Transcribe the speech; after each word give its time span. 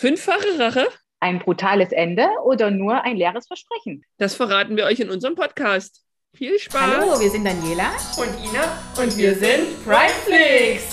Fünffache 0.00 0.60
Rache? 0.60 0.86
Ein 1.18 1.40
brutales 1.40 1.90
Ende 1.90 2.28
oder 2.44 2.70
nur 2.70 3.02
ein 3.02 3.16
leeres 3.16 3.48
Versprechen? 3.48 4.04
Das 4.16 4.36
verraten 4.36 4.76
wir 4.76 4.84
euch 4.84 5.00
in 5.00 5.10
unserem 5.10 5.34
Podcast. 5.34 6.04
Viel 6.32 6.56
Spaß! 6.56 6.80
Hallo, 6.80 7.20
wir 7.20 7.28
sind 7.28 7.44
Daniela 7.44 7.90
und 8.16 8.28
Ina 8.48 8.78
und 9.02 9.16
wir 9.16 9.34
sind 9.34 9.66
Primeflix. 9.84 10.84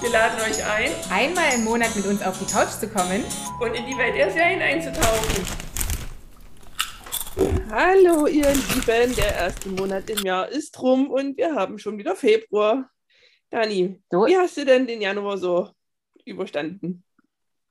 Wir 0.00 0.08
laden 0.08 0.40
euch 0.40 0.64
ein, 0.64 0.92
einmal 1.10 1.56
im 1.56 1.64
Monat 1.64 1.94
mit 1.94 2.06
uns 2.06 2.22
auf 2.22 2.38
die 2.38 2.50
Couch 2.50 2.70
zu 2.70 2.88
kommen 2.88 3.22
und 3.60 3.74
in 3.74 3.84
die 3.84 3.98
Welt 3.98 4.16
der 4.16 4.30
Serien 4.30 4.62
einzutauchen. 4.62 5.46
Hallo 7.70 8.28
ihr 8.28 8.50
Lieben, 8.50 9.14
der 9.14 9.34
erste 9.34 9.68
Monat 9.68 10.08
im 10.08 10.24
Jahr 10.24 10.48
ist 10.48 10.80
rum 10.80 11.10
und 11.10 11.36
wir 11.36 11.54
haben 11.54 11.78
schon 11.78 11.98
wieder 11.98 12.16
Februar. 12.16 12.88
Dani, 13.50 14.00
so. 14.10 14.24
wie 14.24 14.38
hast 14.38 14.56
du 14.56 14.64
denn 14.64 14.86
den 14.86 15.02
Januar 15.02 15.36
so 15.36 15.68
überstanden? 16.24 17.04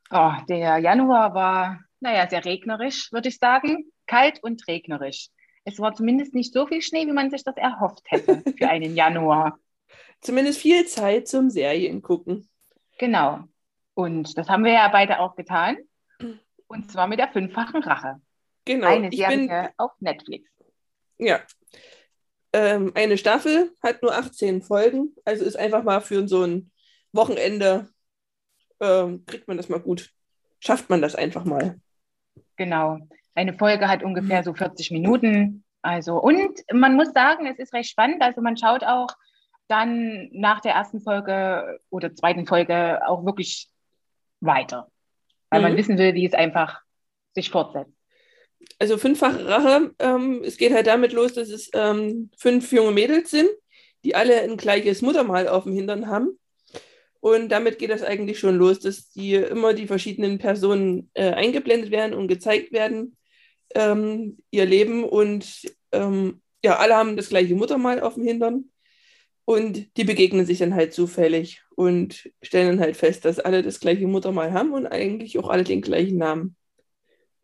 Oh, 0.09 0.31
der 0.47 0.77
Januar 0.77 1.33
war, 1.33 1.79
naja, 1.99 2.29
sehr 2.29 2.45
regnerisch, 2.45 3.11
würde 3.11 3.29
ich 3.29 3.38
sagen. 3.38 3.91
Kalt 4.05 4.41
und 4.41 4.67
regnerisch. 4.67 5.29
Es 5.65 5.79
war 5.79 5.93
zumindest 5.93 6.34
nicht 6.34 6.53
so 6.53 6.65
viel 6.65 6.81
Schnee, 6.81 7.05
wie 7.07 7.11
man 7.11 7.29
sich 7.29 7.43
das 7.43 7.57
erhofft 7.57 8.03
hätte 8.05 8.41
für 8.57 8.70
einen 8.70 8.95
Januar. 8.95 9.59
Zumindest 10.21 10.62
viel 10.62 10.85
Zeit 10.88 11.27
zum 11.27 11.49
Serien 11.49 12.01
gucken. 12.01 12.48
Genau. 12.98 13.43
Und 13.93 14.38
das 14.38 14.48
haben 14.48 14.63
wir 14.63 14.71
ja 14.71 14.88
beide 14.88 15.20
auch 15.20 15.35
getan. 15.35 15.77
Und 16.67 16.91
zwar 16.91 17.07
mit 17.07 17.20
der 17.20 17.29
fünffachen 17.29 17.84
Rache. 17.84 18.21
Genau. 18.65 18.87
Eine 18.87 19.12
Serie 19.12 19.48
bin, 19.48 19.70
auf 19.77 19.91
Netflix. 19.99 20.49
Ja. 21.17 21.41
Ähm, 22.53 22.91
eine 22.95 23.17
Staffel 23.17 23.73
hat 23.84 24.01
nur 24.01 24.13
18 24.13 24.62
Folgen, 24.62 25.15
also 25.26 25.45
ist 25.45 25.57
einfach 25.57 25.84
mal 25.84 26.01
für 26.01 26.27
so 26.27 26.43
ein 26.43 26.71
Wochenende 27.12 27.89
ähm, 28.80 29.26
kriegt 29.26 29.48
man 29.48 29.58
das 29.58 29.70
mal 29.70 29.80
gut. 29.80 30.12
Schafft 30.59 30.90
man 30.90 31.02
das 31.02 31.16
einfach 31.16 31.45
mal. 31.45 31.80
Genau. 32.55 32.99
Eine 33.35 33.54
Folge 33.54 33.88
hat 33.88 34.04
ungefähr 34.04 34.44
so 34.44 34.54
40 34.54 34.91
Minuten. 34.91 35.63
Also, 35.82 36.18
und 36.18 36.63
man 36.74 36.96
muss 36.96 37.13
sagen, 37.13 37.46
es 37.46 37.60
ist 37.60 37.74
recht 37.74 37.90
spannend. 37.90 38.21
Also, 38.21 38.41
man 38.41 38.57
schaut 38.57 38.84
auch 38.84 39.10
dann 39.68 40.29
nach 40.32 40.62
der 40.62 40.74
ersten 40.74 41.01
Folge 41.01 41.79
oder 41.90 42.16
zweiten 42.16 42.48
Folge 42.48 43.05
auch 43.05 43.26
wirklich 43.26 43.70
weiter. 44.40 44.90
Weil 45.49 45.62
mhm. 45.62 45.68
man 45.68 45.77
wissen 45.77 45.98
will, 45.98 46.13
wie 46.13 46.26
es 46.26 46.34
einfach 46.34 46.82
sich 47.35 47.49
fortsetzt. 47.49 47.91
Also 48.79 48.98
fünffache 48.98 49.48
Rache, 49.48 49.94
ähm, 49.99 50.41
es 50.44 50.57
geht 50.57 50.73
halt 50.73 50.88
damit 50.88 51.13
los, 51.13 51.34
dass 51.34 51.49
es 51.49 51.70
ähm, 51.73 52.32
fünf 52.38 52.71
junge 52.71 52.91
Mädels 52.91 53.29
sind, 53.29 53.49
die 54.04 54.16
alle 54.16 54.41
ein 54.41 54.57
gleiches 54.57 55.01
Muttermal 55.01 55.48
auf 55.48 55.63
dem 55.63 55.73
Hintern 55.73 56.07
haben. 56.07 56.40
Und 57.27 57.49
damit 57.49 57.77
geht 57.77 57.89
das 57.89 58.03
eigentlich 58.03 58.39
schon 58.39 58.55
los, 58.55 58.79
dass 58.79 59.11
die 59.11 59.33
immer 59.33 59.73
die 59.73 59.85
verschiedenen 59.85 60.37
Personen 60.37 61.11
äh, 61.13 61.33
eingeblendet 61.33 61.91
werden 61.91 62.13
und 62.13 62.29
gezeigt 62.29 62.71
werden, 62.71 63.17
ähm, 63.75 64.38
ihr 64.50 64.66
Leben. 64.66 65.03
Und 65.03 65.69
ähm, 65.91 66.41
ja, 66.63 66.78
alle 66.78 66.95
haben 66.95 67.17
das 67.17 67.28
gleiche 67.28 67.53
Muttermal 67.53 68.00
auf 68.00 68.13
dem 68.13 68.23
Hintern. 68.23 68.72
Und 69.44 69.97
die 69.97 70.05
begegnen 70.05 70.45
sich 70.45 70.59
dann 70.59 70.73
halt 70.73 70.94
zufällig 70.94 71.61
und 71.75 72.31
stellen 72.41 72.69
dann 72.69 72.79
halt 72.79 72.95
fest, 72.95 73.25
dass 73.25 73.39
alle 73.39 73.61
das 73.61 73.81
gleiche 73.81 74.07
Muttermal 74.07 74.53
haben 74.53 74.72
und 74.72 74.88
eigentlich 74.88 75.38
auch 75.38 75.50
alle 75.50 75.66
den 75.66 75.81
gleichen 75.81 76.17
Namen. 76.17 76.55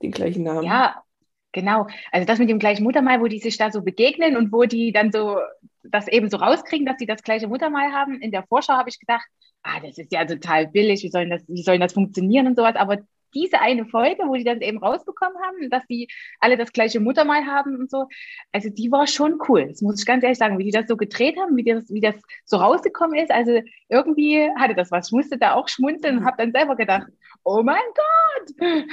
Den 0.02 0.12
gleichen 0.12 0.44
Namen. 0.44 0.64
Ja, 0.64 1.04
genau. 1.52 1.88
Also 2.14 2.26
das 2.26 2.40
mit 2.40 2.50
dem 2.50 2.60
gleichen 2.60 2.84
Muttermal, 2.84 3.20
wo 3.20 3.28
die 3.28 3.40
sich 3.40 3.58
da 3.58 3.70
so 3.70 3.82
begegnen 3.82 4.38
und 4.38 4.54
wo 4.54 4.64
die 4.64 4.94
dann 4.94 5.12
so 5.12 5.40
das 5.84 6.08
eben 6.08 6.30
so 6.30 6.38
rauskriegen, 6.38 6.86
dass 6.86 6.98
sie 7.00 7.06
das 7.06 7.24
gleiche 7.24 7.48
Muttermal 7.48 7.92
haben. 7.92 8.22
In 8.22 8.32
der 8.32 8.44
Vorschau 8.44 8.74
habe 8.74 8.90
ich 8.90 9.00
gedacht, 9.00 9.26
ah, 9.64 9.80
das 9.82 9.98
ist 9.98 10.12
ja 10.12 10.26
total 10.26 10.68
billig, 10.68 11.04
wie 11.04 11.10
soll 11.10 11.30
das, 11.30 11.44
wie 11.48 11.64
soll 11.64 11.80
das 11.80 11.94
funktionieren 11.94 12.48
und 12.48 12.56
sowas. 12.56 12.76
Aber 12.76 12.98
diese 13.34 13.60
eine 13.60 13.86
Folge, 13.86 14.24
wo 14.28 14.36
die 14.36 14.44
das 14.44 14.62
eben 14.62 14.78
rausbekommen 14.78 15.38
haben, 15.42 15.70
dass 15.70 15.86
die 15.88 16.08
alle 16.40 16.58
das 16.58 16.72
gleiche 16.72 17.00
Muttermal 17.00 17.46
haben 17.46 17.76
und 17.78 17.90
so, 17.90 18.08
also 18.52 18.70
die 18.70 18.92
war 18.92 19.08
schon 19.08 19.40
cool. 19.48 19.68
Das 19.68 19.82
muss 19.82 20.00
ich 20.00 20.06
ganz 20.06 20.24
ehrlich 20.24 20.38
sagen, 20.38 20.58
wie 20.60 20.66
die 20.66 20.72
das 20.72 20.88
so 20.88 20.96
gedreht 20.98 21.38
haben, 21.40 21.58
wie 21.58 21.64
das, 21.64 21.90
wie 21.90 22.02
das 22.02 22.16
so 22.46 22.58
rausgekommen 22.58 23.18
ist. 23.18 23.32
Also 23.32 23.62
irgendwie 23.90 24.50
hatte 24.58 24.76
das 24.76 24.92
was. 24.92 25.08
Ich 25.08 25.14
musste 25.14 25.38
da 25.38 25.56
auch 25.56 25.68
schmunzeln 25.68 26.20
und 26.20 26.26
habe 26.26 26.38
dann 26.38 26.52
selber 26.52 26.76
gedacht, 26.76 27.08
oh 27.44 27.64
mein 27.64 27.82
Gott. 27.96 28.86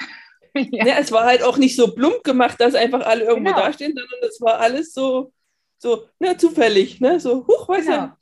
ja. 0.72 0.86
ja. 0.86 0.94
es 0.98 1.12
war 1.12 1.24
halt 1.24 1.42
auch 1.42 1.58
nicht 1.58 1.76
so 1.76 1.94
plump 1.94 2.24
gemacht, 2.24 2.60
dass 2.60 2.74
einfach 2.74 3.06
alle 3.06 3.24
irgendwo 3.24 3.52
genau. 3.52 3.66
dastehen, 3.66 3.94
sondern 3.94 4.28
es 4.28 4.40
war 4.40 4.58
alles 4.60 4.92
so, 4.92 5.32
so 5.80 6.06
ne, 6.20 6.36
zufällig. 6.36 7.00
Ne? 7.00 7.18
So, 7.18 7.46
huch, 7.46 7.68
was, 7.68 7.86
genau. 7.86 7.96
ja, 7.96 8.16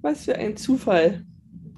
was 0.00 0.24
für 0.24 0.36
ein 0.36 0.56
Zufall 0.56 1.24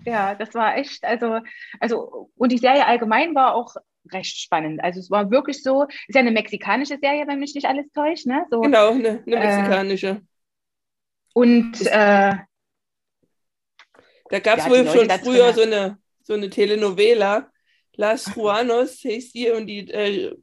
ja, 0.06 0.34
das 0.36 0.54
war 0.54 0.76
echt, 0.76 1.04
also, 1.04 1.40
also, 1.80 2.30
und 2.36 2.52
die 2.52 2.58
Serie 2.58 2.86
allgemein 2.86 3.34
war 3.34 3.54
auch 3.54 3.74
recht 4.12 4.38
spannend. 4.38 4.82
Also 4.82 5.00
es 5.00 5.10
war 5.10 5.30
wirklich 5.30 5.62
so, 5.62 5.84
ist 5.84 6.14
ja 6.14 6.20
eine 6.20 6.30
mexikanische 6.30 6.98
Serie, 7.00 7.26
wenn 7.26 7.40
mich 7.40 7.54
nicht 7.54 7.66
alles 7.66 7.90
täuscht, 7.92 8.26
ne? 8.26 8.46
So, 8.50 8.60
genau, 8.60 8.92
eine, 8.92 9.22
eine 9.26 9.36
äh, 9.36 9.56
mexikanische. 9.56 10.08
Äh, 10.08 10.20
und 11.34 11.80
äh, 11.86 12.34
da 14.30 14.38
gab 14.40 14.58
es 14.58 14.64
ja, 14.64 14.70
wohl 14.70 14.86
schon 14.86 15.10
früher 15.10 15.52
so 15.52 15.62
eine, 15.62 15.98
so 16.22 16.34
eine 16.34 16.50
Telenovela, 16.50 17.50
Las 17.96 18.32
Juanos 18.34 19.02
heißt 19.04 19.34
die, 19.34 19.50
und 19.50 19.66
die 19.66 19.90
äh, 19.90 20.36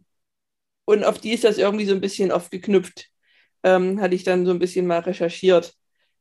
und 0.85 1.05
auf 1.05 1.19
die 1.19 1.31
ist 1.31 1.45
das 1.45 1.57
irgendwie 1.57 1.85
so 1.85 1.93
ein 1.93 2.01
bisschen 2.01 2.31
aufgeknüpft. 2.31 3.12
Ähm, 3.63 4.01
hatte 4.01 4.15
ich 4.15 4.23
dann 4.23 4.45
so 4.45 4.51
ein 4.51 4.59
bisschen 4.59 4.85
mal 4.85 4.99
recherchiert. 4.99 5.73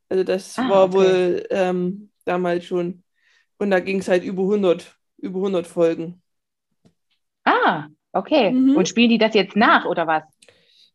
Also 0.08 0.24
das 0.24 0.58
ah, 0.58 0.68
war 0.68 0.84
okay. 0.84 0.94
wohl 0.94 1.46
ähm, 1.50 2.10
damals 2.24 2.64
schon 2.64 3.02
und 3.62 3.70
da 3.70 3.78
ging 3.78 4.00
es 4.00 4.08
halt 4.08 4.24
über 4.24 4.42
100, 4.42 4.98
über 5.18 5.38
100 5.38 5.68
Folgen. 5.68 6.20
Ah, 7.44 7.86
okay. 8.12 8.50
Mhm. 8.50 8.76
Und 8.76 8.88
spielen 8.88 9.10
die 9.10 9.18
das 9.18 9.34
jetzt 9.34 9.54
nach 9.54 9.84
oder 9.84 10.08
was? 10.08 10.24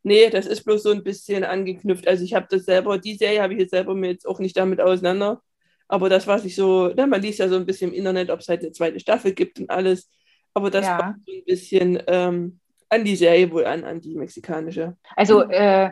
Nee, 0.04 0.30
das 0.30 0.46
ist 0.46 0.66
bloß 0.66 0.84
so 0.84 0.92
ein 0.92 1.02
bisschen 1.02 1.46
angeknüpft. 1.46 2.06
Also 2.10 2.26
ich 2.26 2.34
habe 2.34 2.48
das 2.50 2.66
selber, 2.66 2.98
die 2.98 3.16
Serie 3.16 3.42
habe 3.42 3.54
ich 3.54 3.60
jetzt 3.60 3.72
selber 3.72 3.96
mir 3.96 4.10
jetzt 4.12 4.28
auch 4.28 4.40
nicht 4.40 4.58
damit 4.58 4.82
auseinander. 4.82 5.42
Aber 5.88 6.10
das, 6.10 6.28
was 6.28 6.44
ich 6.44 6.56
so, 6.56 6.92
na, 6.94 7.08
man 7.08 7.22
liest 7.22 7.40
ja 7.40 7.48
so 7.48 7.56
ein 7.56 7.66
bisschen 7.66 7.92
im 7.92 7.98
Internet, 7.98 8.30
ob 8.30 8.42
es 8.42 8.50
halt 8.50 8.62
eine 8.62 8.74
zweite 8.74 9.00
Staffel 9.00 9.34
gibt 9.34 9.62
und 9.62 9.70
alles. 9.70 10.10
Aber 10.54 10.70
das 10.70 10.86
ja. 10.86 11.00
war 11.00 11.16
so 11.26 11.34
ein 11.34 11.46
bisschen 11.46 12.04
ähm, 12.08 12.60
an 12.90 13.06
die 13.06 13.16
Serie 13.16 13.50
wohl 13.50 13.66
an, 13.66 13.86
an 13.86 14.02
die 14.02 14.16
mexikanische. 14.16 14.98
Also, 15.16 15.44
äh, 15.44 15.92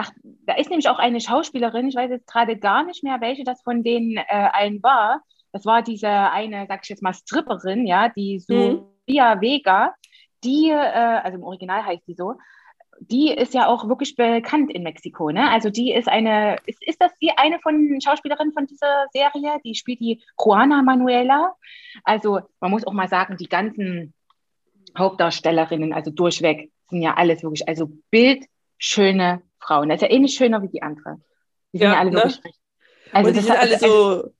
ach, 0.00 0.10
da 0.22 0.54
ist 0.54 0.70
nämlich 0.70 0.88
auch 0.88 0.98
eine 0.98 1.20
Schauspielerin, 1.20 1.88
ich 1.88 1.94
weiß 1.94 2.10
jetzt 2.10 2.26
gerade 2.26 2.56
gar 2.56 2.84
nicht 2.84 3.04
mehr, 3.04 3.20
welche 3.20 3.44
das 3.44 3.60
von 3.62 3.82
denen 3.82 4.16
äh, 4.16 4.24
allen 4.28 4.82
war. 4.82 5.22
Das 5.52 5.66
war 5.66 5.82
diese 5.82 6.08
eine, 6.08 6.66
sag 6.68 6.80
ich 6.84 6.88
jetzt 6.88 7.02
mal, 7.02 7.12
Stripperin, 7.12 7.86
ja, 7.86 8.08
die 8.08 8.38
Sofia 8.38 9.34
mhm. 9.34 9.40
Vega, 9.40 9.94
die, 10.42 10.70
äh, 10.70 10.74
also 10.74 11.36
im 11.36 11.44
Original 11.44 11.84
heißt 11.84 12.06
die 12.06 12.14
so, 12.14 12.36
die 13.00 13.30
ist 13.32 13.54
ja 13.54 13.66
auch 13.66 13.88
wirklich 13.88 14.16
bekannt 14.16 14.70
in 14.72 14.82
Mexiko, 14.82 15.30
ne? 15.30 15.50
Also 15.50 15.70
die 15.70 15.92
ist 15.92 16.08
eine, 16.08 16.56
ist, 16.66 16.86
ist 16.86 17.00
das 17.00 17.12
die 17.20 17.32
eine 17.36 17.58
von 17.60 17.98
Schauspielerinnen 18.02 18.52
von 18.52 18.66
dieser 18.66 19.06
Serie? 19.12 19.58
Die 19.64 19.74
spielt 19.74 20.00
die 20.00 20.22
Juana 20.38 20.82
Manuela. 20.82 21.54
Also 22.04 22.40
man 22.60 22.70
muss 22.70 22.86
auch 22.86 22.92
mal 22.92 23.08
sagen, 23.08 23.36
die 23.38 23.48
ganzen 23.48 24.12
Hauptdarstellerinnen, 24.96 25.94
also 25.94 26.10
durchweg, 26.10 26.70
sind 26.90 27.02
ja 27.02 27.14
alles 27.14 27.42
wirklich, 27.42 27.66
also 27.68 27.90
bildschöne 28.10 29.42
Frauen. 29.60 29.88
Das 29.88 29.96
ist 29.96 30.08
ja 30.08 30.14
ähnlich 30.14 30.34
schöner 30.34 30.62
wie 30.62 30.68
die 30.68 30.82
andere. 30.82 31.20
Die 31.72 31.78
sind 31.78 31.86
ja, 31.86 31.92
ja 31.94 32.00
alle 32.00 32.10
ne? 32.10 32.16
wirklich. 32.16 32.54
Also 33.12 33.28
und 33.28 33.36
die 33.36 33.40
sind 33.40 33.58
alle 33.58 33.78
so, 33.78 34.32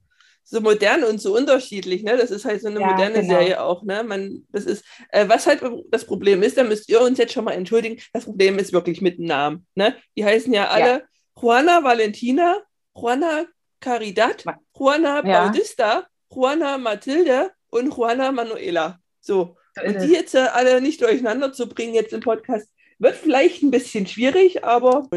so 0.45 0.61
modern 0.61 1.05
und 1.05 1.21
so 1.21 1.37
unterschiedlich. 1.37 2.03
Ne? 2.03 2.17
Das 2.17 2.31
ist 2.31 2.45
halt 2.45 2.61
so 2.61 2.69
eine 2.69 2.81
ja, 2.81 2.87
moderne 2.87 3.21
genau. 3.21 3.35
Serie 3.35 3.63
auch. 3.63 3.83
Ne? 3.83 4.03
Man, 4.03 4.47
das 4.51 4.65
ist, 4.65 4.85
äh, 5.11 5.29
was 5.29 5.47
halt 5.47 5.63
das 5.91 6.05
Problem 6.05 6.43
ist, 6.43 6.57
da 6.57 6.65
müsst 6.65 6.89
ihr 6.89 7.01
uns 7.01 7.19
jetzt 7.19 7.33
schon 7.33 7.45
mal 7.45 7.53
entschuldigen, 7.53 8.01
das 8.13 8.25
Problem 8.25 8.59
ist 8.59 8.73
wirklich 8.73 9.01
mit 9.01 9.19
dem 9.19 9.27
Namen. 9.27 9.67
Ne? 9.75 9.95
Die 10.17 10.25
heißen 10.25 10.53
ja 10.53 10.69
alle 10.69 10.91
ja. 10.91 11.01
Juana 11.41 11.83
Valentina, 11.83 12.57
Juana 12.95 13.45
Caridad, 13.81 14.45
Juana 14.77 15.27
ja. 15.27 15.47
Bautista, 15.47 16.07
Juana 16.33 16.79
Matilde 16.79 17.51
und 17.71 17.95
Juana 17.95 18.31
Manuela. 18.33 18.99
So. 19.21 19.57
so 19.77 19.87
und 19.87 20.03
die 20.03 20.13
jetzt 20.13 20.35
äh, 20.35 20.49
alle 20.53 20.81
nicht 20.81 21.01
durcheinander 21.01 21.53
zu 21.53 21.69
bringen 21.69 21.95
jetzt 21.95 22.13
im 22.13 22.21
Podcast, 22.21 22.69
wird 23.01 23.17
vielleicht 23.17 23.63
ein 23.63 23.71
bisschen 23.71 24.07
schwierig, 24.07 24.65
aber 24.65 25.09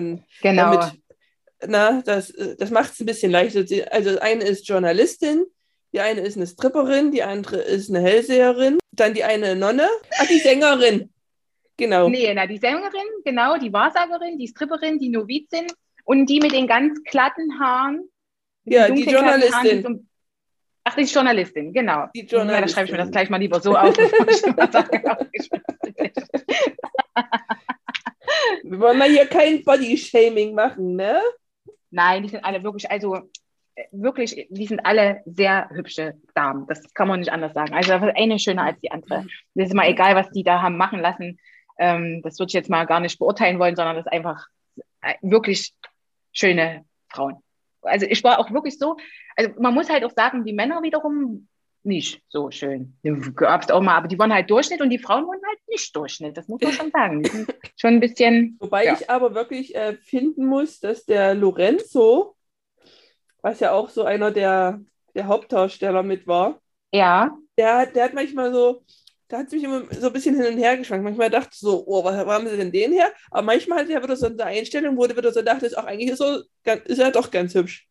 genau. 0.41 0.71
damit 0.71 0.93
na, 1.67 2.01
das, 2.01 2.33
das 2.57 2.71
macht 2.71 2.93
es 2.93 2.99
ein 2.99 3.05
bisschen 3.05 3.31
leichter. 3.31 3.63
Also 3.91 4.19
eine 4.19 4.43
ist 4.43 4.67
Journalistin, 4.67 5.45
die 5.93 5.99
eine 5.99 6.21
ist 6.21 6.37
eine 6.37 6.47
Stripperin, 6.47 7.11
die 7.11 7.23
andere 7.23 7.57
ist 7.57 7.89
eine 7.89 8.01
Hellseherin, 8.01 8.79
dann 8.91 9.13
die 9.13 9.23
eine 9.23 9.55
Nonne, 9.55 9.87
ach, 10.19 10.27
die 10.27 10.39
Sängerin. 10.39 11.09
Genau. 11.77 12.09
Nee, 12.09 12.33
na, 12.33 12.47
die 12.47 12.57
Sängerin, 12.57 13.07
genau, 13.23 13.57
die 13.57 13.71
Wahrsagerin, 13.73 14.37
die 14.37 14.47
Stripperin, 14.47 14.99
die 14.99 15.09
Novizin 15.09 15.67
und 16.05 16.27
die 16.27 16.39
mit 16.39 16.51
den 16.51 16.67
ganz 16.67 17.01
glatten 17.03 17.59
Haaren. 17.59 18.09
Ja, 18.65 18.89
die 18.89 19.03
Journalistin. 19.03 19.83
Haaren, 19.83 20.09
ach, 20.83 20.95
die 20.95 21.03
Journalistin, 21.03 21.73
genau. 21.73 22.07
Die 22.15 22.25
Journalistin. 22.25 22.55
Ja, 22.55 22.61
da 22.61 22.67
schreibe 22.67 22.85
ich 22.85 22.91
mir 22.91 22.97
das 22.97 23.11
gleich 23.11 23.29
mal 23.29 23.37
lieber 23.37 23.59
so 23.59 23.75
auf. 23.75 23.95
Wir 28.63 28.79
wollen 28.79 28.97
mal 28.97 29.09
hier 29.09 29.25
kein 29.27 29.63
Body-Shaming 29.63 30.53
machen, 30.53 30.95
ne? 30.95 31.19
Nein, 31.91 32.23
die 32.23 32.29
sind 32.29 32.43
alle 32.43 32.63
wirklich, 32.63 32.89
also 32.89 33.15
äh, 33.75 33.83
wirklich, 33.91 34.47
die 34.49 34.65
sind 34.65 34.85
alle 34.85 35.21
sehr 35.25 35.69
hübsche 35.71 36.15
Damen. 36.33 36.65
Das 36.67 36.93
kann 36.93 37.07
man 37.07 37.19
nicht 37.19 37.31
anders 37.31 37.53
sagen. 37.53 37.73
Also 37.73 37.93
eine 37.93 38.39
schöner 38.39 38.63
als 38.63 38.79
die 38.79 38.91
andere. 38.91 39.25
Das 39.55 39.67
ist 39.67 39.73
mal 39.73 39.89
egal, 39.89 40.15
was 40.15 40.29
die 40.31 40.43
da 40.43 40.61
haben 40.61 40.77
machen 40.77 40.99
lassen. 40.99 41.39
Ähm, 41.77 42.21
das 42.23 42.39
würde 42.39 42.49
ich 42.49 42.53
jetzt 42.53 42.69
mal 42.69 42.85
gar 42.85 42.99
nicht 42.99 43.17
beurteilen 43.19 43.59
wollen, 43.59 43.75
sondern 43.75 43.95
das 43.95 44.05
ist 44.05 44.11
einfach 44.11 44.47
äh, 45.01 45.15
wirklich 45.21 45.73
schöne 46.31 46.85
Frauen. 47.09 47.37
Also 47.81 48.05
ich 48.05 48.23
war 48.23 48.39
auch 48.39 48.51
wirklich 48.51 48.77
so, 48.77 48.97
also 49.35 49.51
man 49.59 49.73
muss 49.73 49.89
halt 49.89 50.03
auch 50.03 50.11
sagen, 50.11 50.45
die 50.45 50.53
Männer 50.53 50.81
wiederum 50.83 51.47
nicht 51.83 52.21
so 52.29 52.49
schön. 52.49 52.97
Gab 53.35 53.63
es 53.63 53.71
auch 53.71 53.81
mal, 53.81 53.95
aber 53.95 54.07
die 54.07 54.17
waren 54.17 54.33
halt 54.33 54.49
Durchschnitt 54.49 54.81
und 54.81 54.89
die 54.89 54.99
Frauen 54.99 55.27
waren 55.27 55.41
halt 55.45 55.59
nicht 55.73 55.95
Durchschnitt. 55.95 56.37
Das 56.37 56.47
muss 56.47 56.61
man 56.61 56.71
schon 56.73 56.91
sagen. 56.91 57.23
Schon 57.75 57.95
ein 57.95 57.99
bisschen. 57.99 58.57
Wobei 58.59 58.85
ja. 58.85 58.93
ich 58.93 59.09
aber 59.09 59.33
wirklich 59.35 59.75
äh, 59.75 59.97
finden 59.97 60.45
muss, 60.45 60.79
dass 60.79 61.05
der 61.05 61.35
Lorenzo, 61.35 62.35
was 63.41 63.59
ja 63.59 63.71
auch 63.71 63.89
so 63.89 64.03
einer 64.03 64.31
der, 64.31 64.79
der 65.15 65.27
Hauptdarsteller 65.27 66.03
mit 66.03 66.27
war, 66.27 66.61
ja. 66.93 67.35
Der, 67.57 67.87
der 67.87 68.05
hat 68.05 68.13
manchmal 68.13 68.53
so, 68.53 68.83
da 69.27 69.39
hat 69.39 69.47
es 69.47 69.53
mich 69.53 69.63
immer 69.63 69.83
so 69.91 70.07
ein 70.07 70.13
bisschen 70.13 70.35
hin 70.35 70.53
und 70.53 70.59
her 70.59 70.77
geschwankt. 70.77 71.03
Manchmal 71.03 71.29
dachte 71.29 71.49
ich 71.51 71.59
so, 71.59 71.83
oh, 71.87 72.03
was 72.03 72.15
haben 72.15 72.47
sie 72.47 72.57
denn 72.57 72.71
den 72.71 72.93
her? 72.93 73.11
Aber 73.31 73.41
manchmal 73.41 73.79
hat 73.79 73.89
er 73.89 74.03
wieder 74.03 74.15
so 74.15 74.27
eine 74.27 74.45
Einstellung, 74.45 74.95
wo 74.95 75.07
du 75.07 75.17
wieder 75.17 75.31
so 75.31 75.41
dachtest, 75.41 75.77
auch 75.77 75.85
eigentlich 75.85 76.11
ist, 76.11 76.19
so, 76.19 76.41
ist 76.85 76.99
er 76.99 77.11
doch 77.11 77.31
ganz 77.31 77.55
hübsch. 77.55 77.87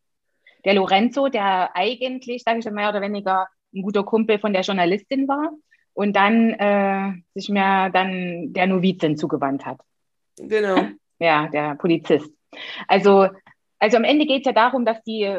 Der 0.65 0.75
Lorenzo, 0.75 1.29
der 1.29 1.75
eigentlich, 1.75 2.45
sage 2.45 2.61
ich 2.61 2.71
mehr 2.71 2.91
oder 2.91 3.01
weniger, 3.01 3.49
ein 3.75 3.83
guter 3.83 4.05
Kumpel 4.05 4.39
von 4.39 4.53
der 4.53 4.63
Journalistin 4.63 5.27
war 5.27 5.51
und 5.95 6.17
dann 6.17 6.51
äh, 6.51 7.13
sich 7.35 7.49
mir 7.49 7.91
dann 7.91 8.53
der 8.53 8.67
Novizin 8.67 9.17
zugewandt 9.17 9.67
hat. 9.67 9.81
Genau. 10.39 10.77
Ja, 11.19 11.47
der 11.47 11.77
Polizist. 11.77 12.29
Also, 12.89 13.29
also 13.79 13.97
am 13.97 14.03
Ende 14.03 14.27
geht 14.27 14.41
es 14.41 14.47
ja 14.47 14.53
darum, 14.53 14.85
dass 14.85 15.01
die 15.05 15.33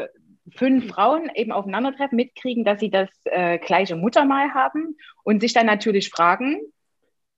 fünf 0.56 0.88
Frauen 0.88 1.30
eben 1.36 1.52
aufeinandertreffen, 1.52 2.16
mitkriegen, 2.16 2.64
dass 2.64 2.80
sie 2.80 2.90
das 2.90 3.10
äh, 3.26 3.58
gleiche 3.60 3.98
Muttermal 3.98 4.54
haben 4.54 4.96
und 5.24 5.42
sich 5.42 5.52
dann 5.52 5.66
natürlich 5.66 6.10
fragen, 6.10 6.62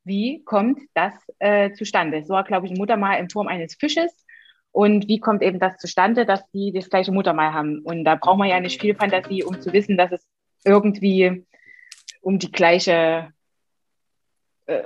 wie 0.03 0.44
kommt 0.44 0.79
das 0.94 1.13
äh, 1.39 1.71
zustande? 1.73 2.23
So 2.23 2.35
war, 2.35 2.44
glaube 2.44 2.68
ich, 2.68 2.71
ein 2.71 2.77
Muttermal 2.77 3.19
in 3.19 3.29
Form 3.29 3.47
eines 3.47 3.75
Fisches. 3.75 4.25
Und 4.71 5.07
wie 5.07 5.19
kommt 5.19 5.41
eben 5.41 5.59
das 5.59 5.77
zustande, 5.77 6.25
dass 6.25 6.47
die 6.51 6.71
das 6.71 6.89
gleiche 6.89 7.11
Muttermal 7.11 7.53
haben? 7.53 7.79
Und 7.79 8.03
da 8.03 8.15
braucht 8.15 8.38
man 8.38 8.50
ja 8.50 8.59
nicht 8.59 8.79
viel 8.79 8.94
Fantasie, 8.94 9.44
um 9.44 9.59
zu 9.59 9.73
wissen, 9.73 9.97
dass 9.97 10.11
es 10.11 10.27
irgendwie 10.63 11.45
um 12.25 12.39
die 12.39 12.51
gleiche, 12.51 13.31
äh, 14.66 14.81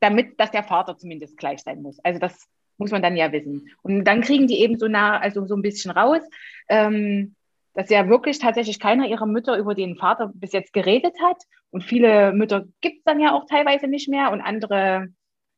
damit, 0.00 0.40
dass 0.40 0.50
der 0.50 0.64
Vater 0.64 0.96
zumindest 0.98 1.36
gleich 1.36 1.62
sein 1.62 1.82
muss. 1.82 2.00
Also 2.00 2.18
das 2.18 2.48
muss 2.78 2.90
man 2.90 3.00
dann 3.00 3.16
ja 3.16 3.30
wissen. 3.30 3.70
Und 3.82 4.04
dann 4.04 4.22
kriegen 4.22 4.48
die 4.48 4.58
eben 4.58 4.76
so 4.76 4.88
nah, 4.88 5.18
also 5.20 5.46
so 5.46 5.54
ein 5.54 5.62
bisschen 5.62 5.92
raus, 5.92 6.22
ähm, 6.68 7.36
dass 7.74 7.90
ja 7.90 8.08
wirklich 8.08 8.40
tatsächlich 8.40 8.80
keiner 8.80 9.06
ihrer 9.06 9.26
Mütter 9.26 9.56
über 9.56 9.76
den 9.76 9.94
Vater 9.96 10.32
bis 10.34 10.52
jetzt 10.52 10.72
geredet 10.72 11.14
hat. 11.22 11.40
Und 11.70 11.84
viele 11.84 12.32
Mütter 12.32 12.64
gibt 12.80 12.98
es 12.98 13.04
dann 13.04 13.20
ja 13.20 13.32
auch 13.32 13.46
teilweise 13.46 13.86
nicht 13.86 14.08
mehr 14.08 14.32
und 14.32 14.40
andere, 14.40 15.08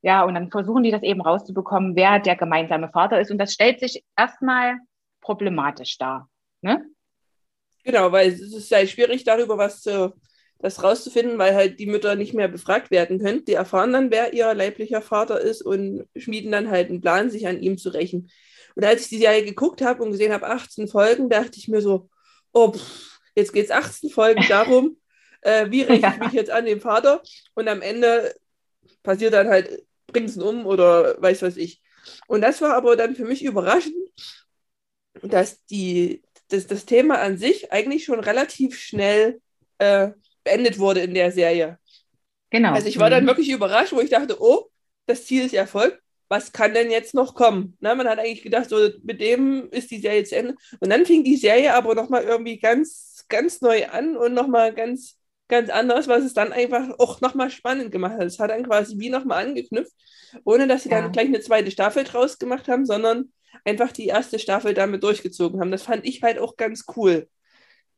ja, 0.03 0.23
und 0.23 0.35
dann 0.35 0.51
versuchen 0.51 0.83
die 0.83 0.91
das 0.91 1.03
eben 1.03 1.23
rauszubekommen, 1.23 1.97
wer 1.97 2.19
der 2.19 2.37
gemeinsame 2.37 2.91
Vater 2.91 3.19
ist. 3.23 3.31
Und 3.31 3.39
das 3.39 3.55
stellt 3.55 3.81
sich 3.81 4.05
erstmal 4.19 4.77
problematisch 5.23 5.97
dar. 5.97 6.29
Ne? 6.61 6.85
Genau, 7.85 8.13
weil 8.13 8.29
es 8.29 8.41
ist 8.41 8.71
ja 8.71 8.87
schwierig, 8.87 9.25
darüber 9.25 9.57
was 9.57 9.81
zu, 9.81 10.13
das 10.59 10.83
rauszufinden, 10.83 11.39
weil 11.39 11.55
halt 11.55 11.79
die 11.79 11.87
Mütter 11.87 12.15
nicht 12.15 12.35
mehr 12.35 12.49
befragt 12.49 12.91
werden 12.91 13.19
können. 13.19 13.45
Die 13.45 13.53
erfahren 13.53 13.93
dann, 13.93 14.11
wer 14.11 14.33
ihr 14.33 14.53
leiblicher 14.55 15.03
Vater 15.03 15.41
ist 15.41 15.63
und 15.63 16.07
schmieden 16.17 16.53
dann 16.53 16.71
halt 16.71 16.89
einen 16.89 17.01
Plan, 17.01 17.31
sich 17.31 17.47
an 17.47 17.61
ihm 17.61 17.79
zu 17.79 17.91
rächen. 17.91 18.31
Und 18.75 18.85
als 18.85 19.03
ich 19.03 19.09
die 19.09 19.19
Serie 19.19 19.45
geguckt 19.45 19.83
habe 19.83 20.03
und 20.03 20.13
gesehen 20.13 20.33
habe, 20.33 20.47
18 20.47 20.89
Folgen, 20.89 21.29
dachte 21.29 21.59
ich 21.59 21.69
mir 21.69 21.81
so, 21.81 22.09
oh, 22.53 22.73
pff, 22.73 23.21
jetzt 23.35 23.53
geht 23.53 23.67
es 23.67 23.71
18 23.71 24.11
Folgen 24.11 24.45
darum, 24.49 24.97
äh, 25.43 25.71
wie 25.71 25.83
räche 25.83 26.09
ich 26.09 26.19
mich 26.19 26.33
jetzt 26.33 26.51
an 26.51 26.65
den 26.65 26.81
Vater? 26.81 27.23
Und 27.55 27.69
am 27.69 27.83
Ende 27.83 28.35
passiert 29.03 29.35
dann 29.35 29.49
halt, 29.49 29.85
bringt 30.07 30.31
es 30.31 30.37
ihn 30.37 30.43
um 30.43 30.67
oder 30.67 31.21
weiß 31.21 31.43
was 31.43 31.57
ich. 31.57 31.83
Und 32.27 32.41
das 32.41 32.61
war 32.63 32.75
aber 32.75 32.97
dann 32.97 33.15
für 33.15 33.25
mich 33.25 33.45
überraschend, 33.45 33.95
dass 35.23 35.65
die, 35.67 36.23
dass 36.49 36.67
das 36.67 36.87
Thema 36.87 37.19
an 37.19 37.39
sich 37.39 37.73
eigentlich 37.73 38.05
schon 38.05 38.21
relativ 38.21 38.79
schnell 38.79 39.41
äh, 39.79 40.11
beendet 40.47 40.79
wurde 40.79 41.01
in 41.01 41.15
der 41.15 41.31
Serie. 41.31 41.79
Genau. 42.51 42.73
Also 42.73 42.89
ich 42.89 42.99
war 42.99 43.11
dann 43.11 43.25
mhm. 43.25 43.29
wirklich 43.29 43.51
überrascht, 43.51 43.93
wo 43.93 44.01
ich 44.01 44.11
dachte, 44.11 44.41
oh, 44.41 44.71
das 45.07 45.27
Ziel 45.27 45.45
ist 45.45 45.55
erfolgt 45.55 46.01
was 46.29 46.53
kann 46.53 46.75
denn 46.75 46.91
jetzt 46.91 47.15
noch 47.15 47.35
kommen? 47.35 47.77
Na, 47.81 47.95
man 47.95 48.09
hat 48.09 48.19
eigentlich 48.19 48.43
gedacht, 48.43 48.69
so 48.69 48.89
mit 49.03 49.21
dem 49.21 49.69
ist 49.71 49.91
die 49.91 50.01
Serie 50.01 50.25
zu 50.25 50.37
Ende. 50.37 50.55
Und 50.81 50.91
dann 50.91 51.07
fing 51.07 51.25
die 51.25 51.37
Serie 51.37 51.75
aber 51.75 51.95
nochmal 51.95 52.25
irgendwie 52.25 52.59
ganz, 52.59 53.25
ganz 53.29 53.61
neu 53.61 53.87
an 53.89 54.17
und 54.17 54.35
nochmal 54.35 54.75
ganz, 54.75 55.19
ganz 55.49 55.71
anders, 55.71 56.09
was 56.09 56.25
es 56.25 56.35
dann 56.35 56.53
einfach 56.53 56.99
auch 56.99 57.21
nochmal 57.21 57.51
spannend 57.51 57.93
gemacht 57.93 58.15
hat. 58.15 58.25
Es 58.25 58.39
hat 58.39 58.51
dann 58.51 58.65
quasi 58.65 58.99
wie 58.99 59.11
nochmal 59.11 59.47
angeknüpft, 59.47 59.93
ohne 60.45 60.67
dass 60.67 60.83
sie 60.83 60.91
ja. 60.91 61.01
dann 61.01 61.13
gleich 61.13 61.27
eine 61.27 61.41
zweite 61.41 61.71
Staffel 61.71 62.05
draus 62.05 62.39
gemacht 62.39 62.67
haben, 62.69 62.87
sondern 62.87 63.33
einfach 63.65 63.93
die 63.93 64.07
erste 64.07 64.39
Staffel 64.39 64.75
damit 64.75 65.05
durchgezogen 65.05 65.61
haben. 65.61 65.71
Das 65.71 65.83
fand 65.83 66.05
ich 66.05 66.23
halt 66.23 66.39
auch 66.39 66.57
ganz 66.57 66.85
cool. 66.97 67.29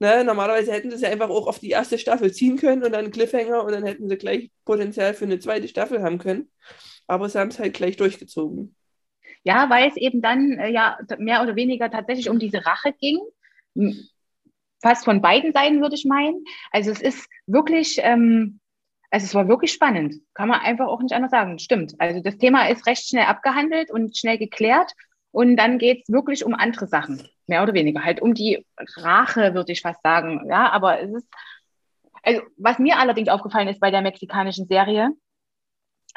Ne, 0.01 0.23
normalerweise 0.23 0.73
hätten 0.73 0.91
sie 0.91 0.97
es 0.97 1.03
ja 1.03 1.09
einfach 1.11 1.29
auch 1.29 1.49
auf 1.49 1.59
die 1.59 1.71
erste 1.71 1.99
Staffel 1.99 2.33
ziehen 2.33 2.57
können 2.57 2.85
und 2.85 2.93
dann 2.93 3.11
Cliffhanger 3.11 3.65
und 3.65 3.73
dann 3.73 3.85
hätten 3.85 4.09
sie 4.09 4.17
gleich 4.17 4.51
Potenzial 4.65 5.13
für 5.13 5.25
eine 5.25 5.41
zweite 5.41 5.67
Staffel 5.67 6.03
haben 6.03 6.19
können 6.19 6.49
aber 7.09 7.29
sie 7.29 7.41
haben 7.41 7.49
es 7.49 7.59
halt 7.59 7.75
gleich 7.75 7.97
durchgezogen. 7.97 8.77
Ja, 9.43 9.69
weil 9.71 9.89
es 9.89 9.97
eben 9.97 10.21
dann 10.21 10.53
äh, 10.53 10.71
ja 10.71 10.99
mehr 11.19 11.43
oder 11.43 11.57
weniger 11.57 11.91
tatsächlich 11.91 12.31
um 12.31 12.39
diese 12.39 12.65
Rache 12.65 12.93
ging. 12.93 13.19
Fast 14.81 15.05
von 15.05 15.23
beiden 15.23 15.53
Seiten, 15.53 15.81
würde 15.81 15.97
ich 15.97 16.05
meinen. 16.05 16.45
Also 16.71 16.91
es 16.91 17.01
ist 17.01 17.29
wirklich, 17.47 17.99
ähm, 18.03 18.61
also 19.11 19.25
es 19.25 19.35
war 19.35 19.49
wirklich 19.49 19.73
spannend. 19.73 20.17
Kann 20.35 20.49
man 20.49 20.61
einfach 20.61 20.87
auch 20.87 21.01
nicht 21.01 21.15
anders 21.15 21.31
sagen. 21.31 21.59
Stimmt. 21.59 21.95
Also 21.99 22.21
das 22.21 22.37
Thema 22.37 22.69
ist 22.69 22.87
recht 22.87 23.09
schnell 23.09 23.25
abgehandelt 23.25 23.91
und 23.91 24.17
schnell 24.17 24.39
geklärt. 24.39 24.93
Und 25.31 25.57
dann 25.57 25.79
geht 25.79 26.03
es 26.03 26.13
wirklich 26.13 26.45
um 26.45 26.55
andere 26.55 26.87
Sachen, 26.87 27.27
mehr 27.49 27.63
oder 27.63 27.75
weniger. 27.75 28.05
Halt 28.05 28.21
um 28.21 28.35
die 28.35 28.65
Rache, 28.97 29.55
würde 29.55 29.73
ich 29.73 29.81
fast 29.81 30.03
sagen. 30.03 30.47
Ja, 30.49 30.71
aber 30.71 31.01
es 31.01 31.11
ist, 31.11 31.29
also 32.23 32.43
was 32.57 32.79
mir 32.79 32.99
allerdings 32.99 33.29
aufgefallen 33.29 33.69
ist 33.69 33.81
bei 33.81 33.91
der 33.91 34.03
mexikanischen 34.03 34.67
Serie, 34.67 35.11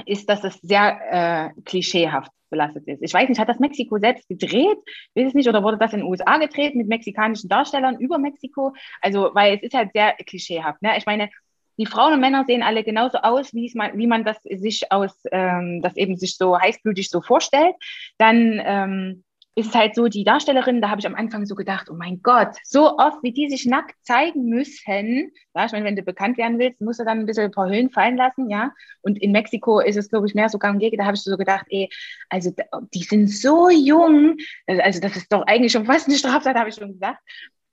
ist, 0.06 0.30
dass 0.30 0.44
es 0.44 0.56
sehr 0.62 1.54
äh, 1.56 1.62
klischeehaft 1.63 2.31
belastet 2.50 2.88
ist. 2.88 3.01
Ich 3.01 3.13
weiß 3.13 3.30
nicht, 3.30 3.39
hat 3.39 3.50
das 3.50 3.60
Mexiko 3.60 3.98
selbst 3.98 4.28
gedreht? 4.28 4.78
Weiß 5.16 5.28
es 5.28 5.33
nicht, 5.33 5.48
oder 5.48 5.63
wurde 5.63 5.78
das 5.78 5.94
in 5.94 6.00
den 6.00 6.07
USA 6.07 6.38
gedreht 6.38 6.75
mit 6.75 6.88
mexikanischen 6.88 7.50
Darstellern 7.50 7.98
über 8.00 8.18
Mexiko? 8.18 8.74
Also, 9.01 9.31
weil 9.33 9.56
es 9.56 9.63
ist 9.63 9.74
halt 9.74 9.92
sehr 9.94 10.13
klischeehaft. 10.13 10.81
Ne? 10.81 10.98
Ich 10.98 11.06
meine, 11.06 11.30
die 11.78 11.86
Frauen 11.86 12.13
und 12.13 12.19
Männer 12.19 12.44
sehen 12.45 12.62
alle 12.62 12.83
genauso 12.83 13.18
aus, 13.19 13.54
wie, 13.54 13.72
man, 13.74 13.98
wie 13.98 14.06
man 14.06 14.24
das 14.24 14.38
sich 14.44 14.92
aus, 14.92 15.13
ähm, 15.31 15.81
das 15.81 15.95
eben 15.95 16.18
sich 16.18 16.38
so 16.38 16.59
heißblütig 16.59 17.09
so 17.09 17.21
vorstellt. 17.21 17.76
Dann 18.18 18.61
ähm, 18.64 19.23
ist 19.55 19.75
halt 19.75 19.95
so, 19.95 20.07
die 20.07 20.23
Darstellerin, 20.23 20.81
da 20.81 20.89
habe 20.89 20.99
ich 21.01 21.07
am 21.07 21.15
Anfang 21.15 21.45
so 21.45 21.55
gedacht, 21.55 21.89
oh 21.89 21.93
mein 21.93 22.21
Gott, 22.21 22.55
so 22.63 22.97
oft, 22.97 23.21
wie 23.21 23.33
die 23.33 23.49
sich 23.49 23.65
nackt 23.65 23.95
zeigen 24.01 24.45
müssen. 24.45 25.31
Ja, 25.53 25.65
ich 25.65 25.71
meine, 25.73 25.83
wenn 25.83 25.97
du 25.97 26.03
bekannt 26.03 26.37
werden 26.37 26.57
willst, 26.57 26.79
musst 26.79 27.01
du 27.01 27.03
dann 27.03 27.19
ein 27.19 27.25
bisschen 27.25 27.45
ein 27.45 27.51
paar 27.51 27.67
Hüllen 27.67 27.89
fallen 27.89 28.15
lassen, 28.15 28.49
ja. 28.49 28.71
Und 29.01 29.21
in 29.21 29.33
Mexiko 29.33 29.81
ist 29.81 29.97
es, 29.97 30.09
glaube 30.09 30.27
ich, 30.27 30.35
mehr 30.35 30.47
so 30.47 30.57
gang 30.57 30.79
gäbe. 30.79 30.95
Da 30.95 31.05
habe 31.05 31.15
ich 31.15 31.23
so 31.23 31.35
gedacht, 31.35 31.65
ey, 31.69 31.89
also 32.29 32.53
die 32.93 33.03
sind 33.03 33.27
so 33.29 33.69
jung. 33.69 34.37
Also 34.67 35.01
das 35.01 35.17
ist 35.17 35.31
doch 35.33 35.45
eigentlich 35.47 35.73
schon 35.73 35.85
fast 35.85 36.07
eine 36.07 36.17
Straftat, 36.17 36.55
habe 36.55 36.69
ich 36.69 36.75
schon 36.75 36.93
gesagt. 36.93 37.19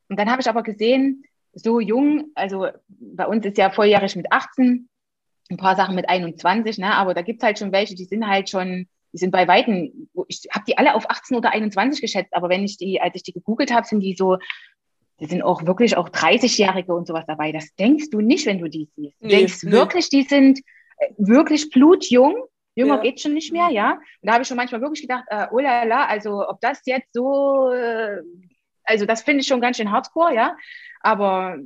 Und 0.09 0.19
dann 0.19 0.31
habe 0.31 0.41
ich 0.41 0.49
aber 0.49 0.65
gesehen, 0.65 1.23
so 1.53 1.79
jung, 1.79 2.33
also 2.35 2.69
bei 2.89 3.27
uns 3.27 3.47
ist 3.47 3.59
ja 3.59 3.71
volljährig 3.71 4.17
mit 4.17 4.33
18, 4.33 4.89
ein 5.51 5.57
paar 5.57 5.77
Sachen 5.77 5.95
mit 5.95 6.09
21, 6.09 6.79
ne? 6.79 6.95
aber 6.95 7.15
da 7.15 7.23
gibt 7.23 7.43
es 7.43 7.47
halt 7.47 7.59
schon 7.59 7.73
welche, 7.73 7.95
die 7.95 8.05
sind 8.05 8.27
halt 8.27 8.51
schon 8.51 8.89
die 9.13 9.19
sind 9.19 9.31
bei 9.31 9.49
Weitem, 9.49 10.09
ich 10.29 10.43
habe 10.53 10.65
die 10.67 10.77
alle 10.77 10.95
auf 10.95 11.09
18 11.09 11.37
oder 11.37 11.53
21 11.53 12.01
geschätzt, 12.01 12.33
aber 12.35 12.49
wenn 12.49 12.65
ich 12.65 12.77
die, 12.77 13.01
als 13.01 13.15
ich 13.15 13.23
die 13.23 13.33
gegoogelt 13.33 13.73
habe, 13.73 13.87
sind 13.87 14.01
die 14.01 14.15
so, 14.15 14.39
die 15.21 15.27
sind 15.27 15.43
auch 15.43 15.67
wirklich 15.67 15.97
auch 15.97 16.09
30-Jährige 16.09 16.95
und 16.95 17.07
sowas 17.07 17.25
dabei. 17.27 17.53
Das 17.53 17.75
denkst 17.77 18.11
du 18.11 18.21
nicht, 18.21 18.47
wenn 18.47 18.59
du 18.59 18.69
die 18.69 18.89
siehst. 18.95 19.17
Du 19.21 19.27
nee, 19.27 19.37
denkst 19.37 19.63
nee. 19.65 19.73
wirklich, 19.73 20.11
die 20.11 20.23
sind 20.23 20.61
äh, 20.99 21.09
wirklich 21.17 21.71
blutjung. 21.71 22.37
Jünger 22.75 22.97
ja. 22.97 23.03
geht 23.03 23.21
schon 23.21 23.35
nicht 23.35 23.53
mehr, 23.53 23.71
ja. 23.71 23.95
Und 23.95 24.01
da 24.23 24.35
habe 24.35 24.43
ich 24.43 24.49
schon 24.49 24.57
manchmal 24.57 24.81
wirklich 24.81 25.03
gedacht, 25.03 25.25
äh, 25.29 25.47
oh 25.51 25.59
la 25.59 25.83
la, 25.83 26.07
also 26.07 26.49
ob 26.49 26.61
das 26.61 26.83
jetzt 26.85 27.13
so, 27.13 27.73
äh, 27.73 28.23
also 28.85 29.05
das 29.05 29.23
finde 29.23 29.41
ich 29.41 29.49
schon 29.49 29.61
ganz 29.61 29.79
schön 29.79 29.91
hardcore, 29.91 30.35
ja. 30.35 30.57
Aber 31.01 31.57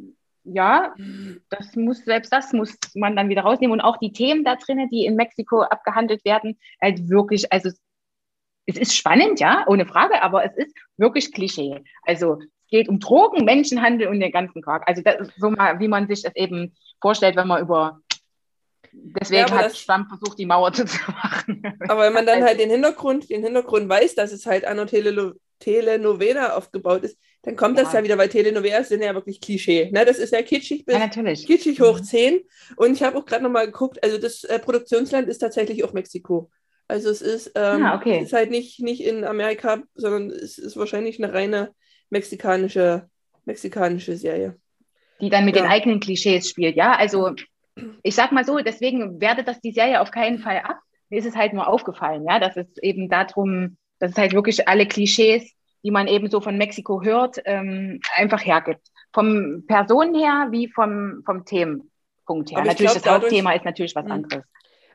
ja, 0.45 0.95
das 1.51 1.77
muss, 1.77 2.05
selbst 2.05 2.33
das 2.33 2.53
muss 2.53 2.77
man 2.95 3.17
dann 3.17 3.29
wieder 3.29 3.43
rausnehmen. 3.43 3.73
Und 3.73 3.81
auch 3.81 3.97
die 3.99 4.13
Themen 4.13 4.45
da 4.45 4.57
drinnen, 4.57 4.89
die 4.91 5.05
in 5.05 5.17
Mexiko 5.17 5.63
abgehandelt 5.63 6.25
werden, 6.25 6.59
halt 6.81 7.09
wirklich, 7.09 7.53
also 7.53 7.71
es 8.67 8.77
ist 8.77 8.97
spannend, 8.97 9.41
ja, 9.41 9.65
ohne 9.67 9.87
Frage, 9.87 10.23
aber 10.23 10.45
es 10.45 10.57
ist 10.57 10.77
wirklich 10.97 11.33
Klischee. 11.33 11.83
Also 12.03 12.39
es 12.41 12.69
geht 12.69 12.89
um 12.89 12.99
Drogen, 13.01 13.45
Menschenhandel 13.45 14.09
und 14.09 14.21
den 14.21 14.33
ganzen 14.33 14.63
Quark. 14.63 14.85
Also 14.87 15.03
das 15.03 15.29
ist 15.29 15.37
so 15.37 15.51
mal, 15.51 15.79
wie 15.81 15.89
man 15.89 16.09
sich 16.09 16.23
das 16.23 16.35
eben 16.37 16.75
vorstellt, 17.01 17.37
wenn 17.37 17.49
man 17.49 17.63
über 17.63 18.01
Deswegen 18.95 19.49
ja, 19.49 19.51
hat 19.51 19.87
Trump 19.87 20.09
versucht, 20.09 20.39
die 20.39 20.45
Mauer 20.45 20.73
zu 20.73 20.85
machen. 20.85 21.63
Aber 21.89 22.03
wenn 22.03 22.13
man 22.13 22.27
dann 22.27 22.43
halt 22.43 22.61
den 22.61 22.71
Hintergrund, 22.71 23.31
den 23.31 23.43
Hintergrund 23.43 23.89
weiß, 23.89 24.15
dass 24.15 24.33
es 24.33 24.45
halt 24.47 24.67
an 24.67 24.87
Tele 24.87 25.35
Telenovela 25.59 26.57
aufgebaut 26.57 27.05
ist, 27.05 27.17
dann 27.43 27.57
kommt 27.57 27.77
ja. 27.77 27.85
das 27.85 27.93
ja 27.93 28.05
wieder, 28.05 28.17
weil 28.19 28.29
Telenovelas 28.29 28.89
sind 28.89 29.03
ja 29.03 29.15
wirklich 29.15 29.41
Klischee. 29.41 29.91
Ne? 29.91 30.05
Das 30.05 30.19
ist 30.19 30.33
ja 30.33 30.43
kitschig 30.43 30.85
bis 30.85 30.95
ja, 30.95 31.01
natürlich. 31.01 31.47
kitschig 31.47 31.81
hoch 31.81 32.01
10. 32.01 32.35
Mhm. 32.35 32.41
Und 32.77 32.93
ich 32.93 33.03
habe 33.03 33.19
auch 33.19 33.27
gerade 33.27 33.43
nochmal 33.43 33.67
geguckt, 33.67 34.03
also 34.03 34.17
das 34.17 34.45
äh, 34.45 34.61
Produktionsland 34.61 35.29
ist 35.29 35.39
tatsächlich 35.39 35.83
auch 35.83 35.93
Mexiko. 35.93 36.51
Also 36.87 37.11
es 37.11 37.21
ist, 37.21 37.53
ähm, 37.57 37.85
ah, 37.85 37.97
okay. 37.97 38.19
es 38.19 38.27
ist 38.29 38.33
halt 38.33 38.51
nicht, 38.51 38.81
nicht 38.81 39.03
in 39.03 39.25
Amerika, 39.25 39.83
sondern 39.95 40.31
es 40.31 40.59
ist 40.59 40.77
wahrscheinlich 40.77 41.23
eine 41.23 41.33
reine 41.33 41.75
mexikanische, 42.11 43.09
mexikanische 43.45 44.17
Serie. 44.17 44.57
Die 45.21 45.31
dann 45.31 45.45
mit 45.45 45.57
ja. 45.57 45.63
den 45.63 45.71
eigenen 45.71 46.01
Klischees 46.01 46.49
spielt, 46.49 46.77
ja. 46.77 46.95
Also 46.95 47.35
ich 48.05 48.15
sag 48.15 48.31
mal 48.31 48.45
so, 48.45 48.59
deswegen 48.59 49.21
wertet 49.21 49.49
das 49.49 49.61
die 49.61 49.73
Serie 49.73 50.01
auf 50.01 50.13
keinen 50.13 50.39
Fall 50.39 50.59
ab. 50.59 50.79
Mir 51.09 51.19
ist 51.19 51.27
es 51.27 51.37
halt 51.37 51.55
nur 51.55 51.67
aufgefallen, 51.67 52.25
ja, 52.29 52.39
dass 52.39 52.57
es 52.57 52.67
eben 52.81 53.09
darum, 53.09 53.77
dass 53.99 54.13
es 54.13 54.17
halt 54.17 54.33
wirklich 54.33 54.69
alle 54.69 54.87
Klischees, 54.87 55.53
die 55.85 55.91
man 55.91 56.07
eben 56.09 56.31
so 56.31 56.41
von 56.41 56.57
Mexiko 56.57 57.03
hört, 57.03 57.41
ähm, 57.45 58.01
einfach 58.15 58.45
hergibt. 58.45 58.89
Vom 59.13 59.65
Personen 59.67 60.15
her 60.15 60.49
wie 60.51 60.69
vom, 60.69 61.23
vom 61.25 61.45
Themenpunkt 61.45 62.51
her. 62.51 62.65
Natürlich, 62.65 62.79
glaub, 62.79 62.95
das 62.95 63.03
dadurch, 63.03 63.23
Hauptthema 63.25 63.53
ist 63.53 63.65
natürlich 63.65 63.95
was 63.95 64.05
hm. 64.05 64.13
anderes. 64.13 64.45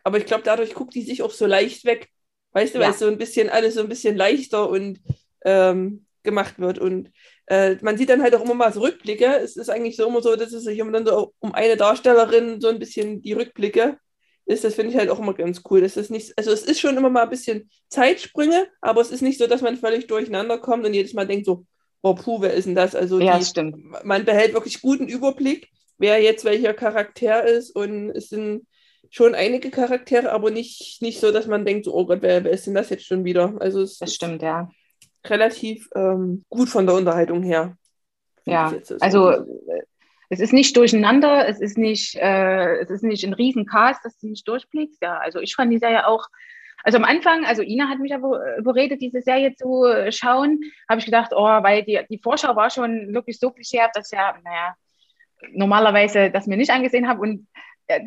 Aber 0.03 0.17
ich 0.17 0.25
glaube, 0.25 0.43
dadurch 0.43 0.73
guckt 0.73 0.95
die 0.95 1.01
sich 1.01 1.21
auch 1.21 1.31
so 1.31 1.45
leicht 1.45 1.85
weg. 1.85 2.09
Weißt 2.53 2.73
du, 2.73 2.79
ja. 2.79 2.85
weil 2.85 2.91
es 2.91 2.99
so 2.99 3.07
ein 3.07 3.17
bisschen 3.17 3.49
alles 3.49 3.75
so 3.75 3.81
ein 3.81 3.89
bisschen 3.89 4.15
leichter 4.15 4.69
und 4.69 4.99
ähm, 5.43 6.05
gemacht 6.23 6.59
wird. 6.59 6.79
Und 6.79 7.11
äh, 7.47 7.75
man 7.81 7.97
sieht 7.97 8.09
dann 8.09 8.21
halt 8.21 8.35
auch 8.35 8.43
immer 8.43 8.53
mal 8.53 8.73
so 8.73 8.81
Rückblicke. 8.81 9.25
Es 9.25 9.57
ist 9.57 9.69
eigentlich 9.69 9.95
so 9.95 10.07
immer 10.07 10.21
so, 10.21 10.35
dass 10.35 10.53
es 10.53 10.63
sich 10.63 10.79
immer 10.79 10.91
dann 10.91 11.05
so 11.05 11.33
um 11.39 11.53
eine 11.53 11.75
Darstellerin 11.77 12.61
so 12.61 12.69
ein 12.69 12.79
bisschen 12.79 13.21
die 13.21 13.33
Rückblicke 13.33 13.97
ist. 14.47 14.63
Das 14.63 14.75
finde 14.75 14.91
ich 14.91 14.97
halt 14.97 15.09
auch 15.09 15.19
immer 15.19 15.33
ganz 15.33 15.61
cool. 15.69 15.81
Das 15.81 15.97
ist 15.97 16.09
nicht, 16.09 16.37
also 16.37 16.51
es 16.51 16.63
ist 16.63 16.79
schon 16.79 16.97
immer 16.97 17.09
mal 17.09 17.23
ein 17.23 17.29
bisschen 17.29 17.69
Zeitsprünge, 17.89 18.67
aber 18.81 19.01
es 19.01 19.11
ist 19.11 19.21
nicht 19.21 19.37
so, 19.37 19.47
dass 19.47 19.61
man 19.61 19.77
völlig 19.77 20.07
durcheinander 20.07 20.57
kommt 20.57 20.85
und 20.85 20.93
jedes 20.93 21.13
Mal 21.13 21.27
denkt 21.27 21.45
so, 21.45 21.65
oh 22.01 22.15
puh, 22.15 22.41
wer 22.41 22.53
ist 22.53 22.65
denn 22.65 22.75
das? 22.75 22.95
Also 22.95 23.19
ja, 23.19 23.37
die, 23.37 23.45
stimmt. 23.45 24.05
man 24.05 24.25
behält 24.25 24.53
wirklich 24.53 24.81
guten 24.81 25.07
Überblick, 25.07 25.69
wer 25.97 26.21
jetzt 26.21 26.45
welcher 26.45 26.73
Charakter 26.73 27.45
ist 27.45 27.75
und 27.75 28.09
es 28.11 28.29
sind 28.29 28.65
schon 29.09 29.35
einige 29.35 29.69
Charaktere, 29.69 30.31
aber 30.31 30.51
nicht, 30.51 31.01
nicht 31.01 31.19
so, 31.19 31.31
dass 31.31 31.47
man 31.47 31.65
denkt, 31.65 31.85
so, 31.85 31.93
oh 31.93 32.05
Gott, 32.05 32.21
wer, 32.21 32.43
wer 32.43 32.51
ist 32.51 32.67
denn 32.67 32.73
das 32.73 32.89
jetzt 32.89 33.05
schon 33.05 33.23
wieder? 33.25 33.55
Also 33.59 33.81
es 33.81 33.99
das 33.99 34.13
stimmt, 34.13 34.41
ja. 34.41 34.69
Relativ 35.25 35.89
ähm, 35.95 36.45
gut 36.49 36.69
von 36.69 36.85
der 36.85 36.95
Unterhaltung 36.95 37.43
her. 37.43 37.77
Ja, 38.45 38.73
also 39.01 39.45
es 40.29 40.39
ist 40.39 40.53
nicht 40.53 40.75
durcheinander, 40.75 41.47
es 41.47 41.59
ist 41.59 41.77
nicht, 41.77 42.15
äh, 42.15 42.77
es 42.79 42.89
ist 42.89 43.03
nicht 43.03 43.23
ein 43.23 43.33
Riesencast, 43.33 44.03
dass 44.03 44.17
du 44.17 44.27
nicht 44.27 44.47
durchblickst. 44.47 45.01
Ja, 45.01 45.17
also 45.17 45.39
ich 45.39 45.55
fand 45.55 45.71
die 45.71 45.77
Serie 45.77 46.07
auch, 46.07 46.27
also 46.83 46.97
am 46.97 47.05
Anfang, 47.05 47.45
also 47.45 47.61
Ina 47.61 47.87
hat 47.87 47.99
mich 47.99 48.11
ja 48.11 48.19
überredet, 48.57 49.01
diese 49.01 49.21
Serie 49.21 49.55
zu 49.55 49.85
schauen, 50.09 50.59
habe 50.89 50.99
ich 50.99 51.05
gedacht, 51.05 51.31
oh, 51.35 51.43
weil 51.43 51.83
die, 51.83 51.99
die 52.09 52.19
Vorschau 52.19 52.55
war 52.55 52.69
schon 52.69 53.13
wirklich 53.13 53.39
so 53.39 53.51
klischeehaft, 53.51 53.95
dass 53.95 54.11
ja, 54.11 54.35
naja, 54.43 54.75
normalerweise 55.51 56.29
das 56.29 56.47
mir 56.47 56.57
nicht 56.57 56.71
angesehen 56.71 57.07
habe 57.07 57.21
und 57.21 57.47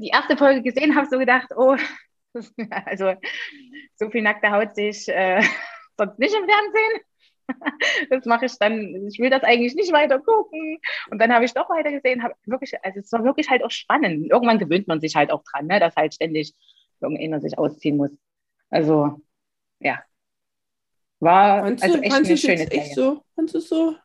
die 0.00 0.08
erste 0.08 0.36
Folge 0.36 0.62
gesehen 0.62 0.94
habe, 0.94 1.08
so 1.10 1.18
gedacht, 1.18 1.48
oh, 1.56 1.76
also 2.86 3.14
so 3.96 4.10
viel 4.10 4.22
nackte 4.22 4.50
Haut 4.50 4.74
sehe 4.74 4.90
ich 4.90 5.08
äh, 5.08 5.42
sonst 5.96 6.18
nicht 6.18 6.34
im 6.34 6.46
Fernsehen. 6.46 7.00
Das 8.10 8.24
mache 8.26 8.46
ich 8.46 8.58
dann, 8.58 9.06
ich 9.08 9.18
will 9.18 9.30
das 9.30 9.42
eigentlich 9.42 9.74
nicht 9.74 9.92
weiter 9.92 10.18
gucken. 10.18 10.78
Und 11.10 11.18
dann 11.20 11.32
habe 11.32 11.44
ich 11.44 11.54
doch 11.54 11.68
weiter 11.70 11.90
gesehen, 11.90 12.22
habe 12.22 12.34
wirklich, 12.46 12.74
also 12.82 13.00
es 13.00 13.12
war 13.12 13.24
wirklich 13.24 13.48
halt 13.50 13.64
auch 13.64 13.70
spannend. 13.70 14.30
Irgendwann 14.30 14.58
gewöhnt 14.58 14.88
man 14.88 15.00
sich 15.00 15.16
halt 15.16 15.30
auch 15.30 15.42
dran, 15.44 15.66
ne, 15.66 15.80
dass 15.80 15.96
halt 15.96 16.14
ständig 16.14 16.54
irgendeiner 17.00 17.40
sich 17.40 17.58
ausziehen 17.58 17.96
muss. 17.96 18.10
Also, 18.68 19.20
ja. 19.78 20.02
War 21.20 21.64
fandst 21.64 21.84
also 21.84 21.98
echt 21.98 22.14
eine 22.14 22.36
schöne 22.36 22.56
Zeit. 22.58 22.72
Echt 22.72 22.94
so, 22.94 23.22
fandest 23.34 23.54
du 23.54 23.60
so 23.60 23.96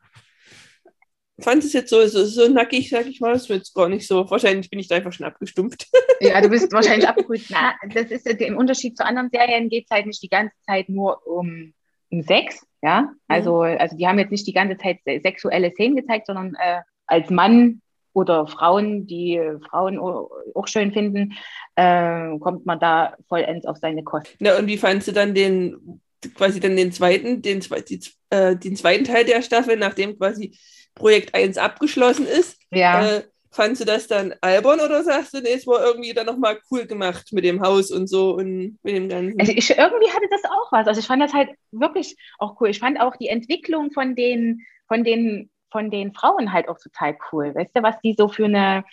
fand 1.40 1.64
es 1.64 1.74
jetzt 1.74 1.90
so, 1.90 2.06
so, 2.08 2.26
so 2.26 2.48
nackig, 2.48 2.90
sag 2.90 3.06
ich 3.08 3.20
mal, 3.20 3.34
das 3.34 3.50
wird 3.50 3.74
gar 3.74 3.90
nicht 3.90 4.08
so. 4.08 4.30
Wahrscheinlich 4.30 4.70
bin 4.70 4.80
ich 4.80 4.88
da 4.88 4.96
einfach 4.96 5.12
schon 5.12 5.26
abgestumpft. 5.26 5.88
Ja, 6.22 6.40
du 6.40 6.50
bist 6.50 6.72
wahrscheinlich 6.72 7.08
abgebrüht. 7.08 7.46
Na, 7.50 7.76
das 7.94 8.12
ist 8.12 8.26
im 8.28 8.58
Unterschied 8.58 8.98
zu 8.98 9.06
anderen 9.06 9.30
Serien 9.30 9.70
geht 9.70 9.86
es 9.86 9.92
halt 9.92 10.06
nicht 10.06 10.24
die 10.24 10.30
ganze 10.30 10.56
Zeit 10.66 10.88
nur 10.90 11.26
um, 11.28 11.74
um 12.10 12.22
Sex, 12.22 12.66
ja. 12.86 13.10
Also, 13.28 13.64
mhm. 13.64 13.78
also 13.80 13.98
die 13.98 14.08
haben 14.08 14.20
jetzt 14.20 14.32
nicht 14.32 14.46
die 14.46 14.54
ganze 14.54 14.78
Zeit 14.78 15.00
sexuelle 15.24 15.72
Szenen 15.72 15.96
gezeigt, 15.96 16.28
sondern 16.28 16.54
äh, 16.56 16.82
als 17.08 17.32
Mann 17.32 17.82
oder 18.14 18.46
Frauen, 18.46 19.08
die 19.08 19.42
Frauen 19.68 19.98
auch 20.00 20.68
schön 20.68 20.94
finden, 20.94 21.34
äh, 21.76 22.38
kommt 22.38 22.66
man 22.66 22.80
da 22.80 23.16
vollends 23.28 23.66
auf 23.66 23.78
seine 23.78 24.04
Kosten. 24.04 24.38
Na, 24.40 24.58
und 24.58 24.68
wie 24.68 24.78
fandst 24.78 25.08
du 25.08 25.12
dann 25.12 25.34
den 25.34 26.00
quasi 26.36 26.60
dann 26.60 26.76
den 26.76 26.92
zweiten, 26.92 27.42
den, 27.42 27.60
die, 27.60 28.02
äh, 28.30 28.56
den 28.56 28.76
zweiten 28.76 29.04
Teil 29.04 29.26
der 29.26 29.42
Staffel, 29.42 29.78
nachdem 29.78 30.18
quasi 30.18 30.58
Projekt 30.96 31.36
1 31.36 31.58
abgeschlossen 31.58 32.26
ist. 32.26 32.58
Ja. 32.72 33.18
Äh, 33.18 33.24
fandst 33.56 33.82
du 33.82 33.86
das 33.86 34.08
dann 34.08 34.34
albern 34.42 34.82
oder 34.82 35.02
sagst 35.04 35.34
du, 35.34 35.40
nee, 35.40 35.54
es 35.54 35.66
war 35.66 35.82
irgendwie 35.82 36.14
dann 36.14 36.26
nochmal 36.26 36.60
cool 36.70 36.86
gemacht 36.86 37.32
mit 37.32 37.46
dem 37.46 37.62
Haus 37.62 37.90
und 37.90 38.08
so 38.08 38.36
und 38.36 38.78
mit 38.84 38.96
dem 38.96 39.08
Ganzen? 39.08 39.40
Also 39.40 39.54
ich, 39.54 39.70
irgendwie 39.70 40.12
hatte 40.12 40.28
das 40.30 40.44
auch 40.44 40.72
was. 40.72 40.88
Also 40.88 41.00
ich 41.00 41.08
fand 41.08 41.22
das 41.22 41.34
halt 41.34 41.50
wirklich 41.72 42.18
auch 42.38 42.60
cool. 42.60 42.70
Ich 42.70 42.80
fand 42.80 43.00
auch 43.00 43.16
die 43.16 43.30
Entwicklung 43.30 43.92
von 43.92 44.16
den, 44.16 44.66
von 44.90 45.06
den, 45.06 45.50
von 45.72 45.90
den 45.90 46.14
Frauen 46.14 46.52
halt 46.52 46.68
auch 46.68 46.78
total 46.80 47.18
cool. 47.32 47.56
Weißt 47.56 47.72
du, 47.74 47.82
was 47.82 47.96
die 48.02 48.14
so 48.18 48.28
für 48.28 48.46
eine, 48.46 48.84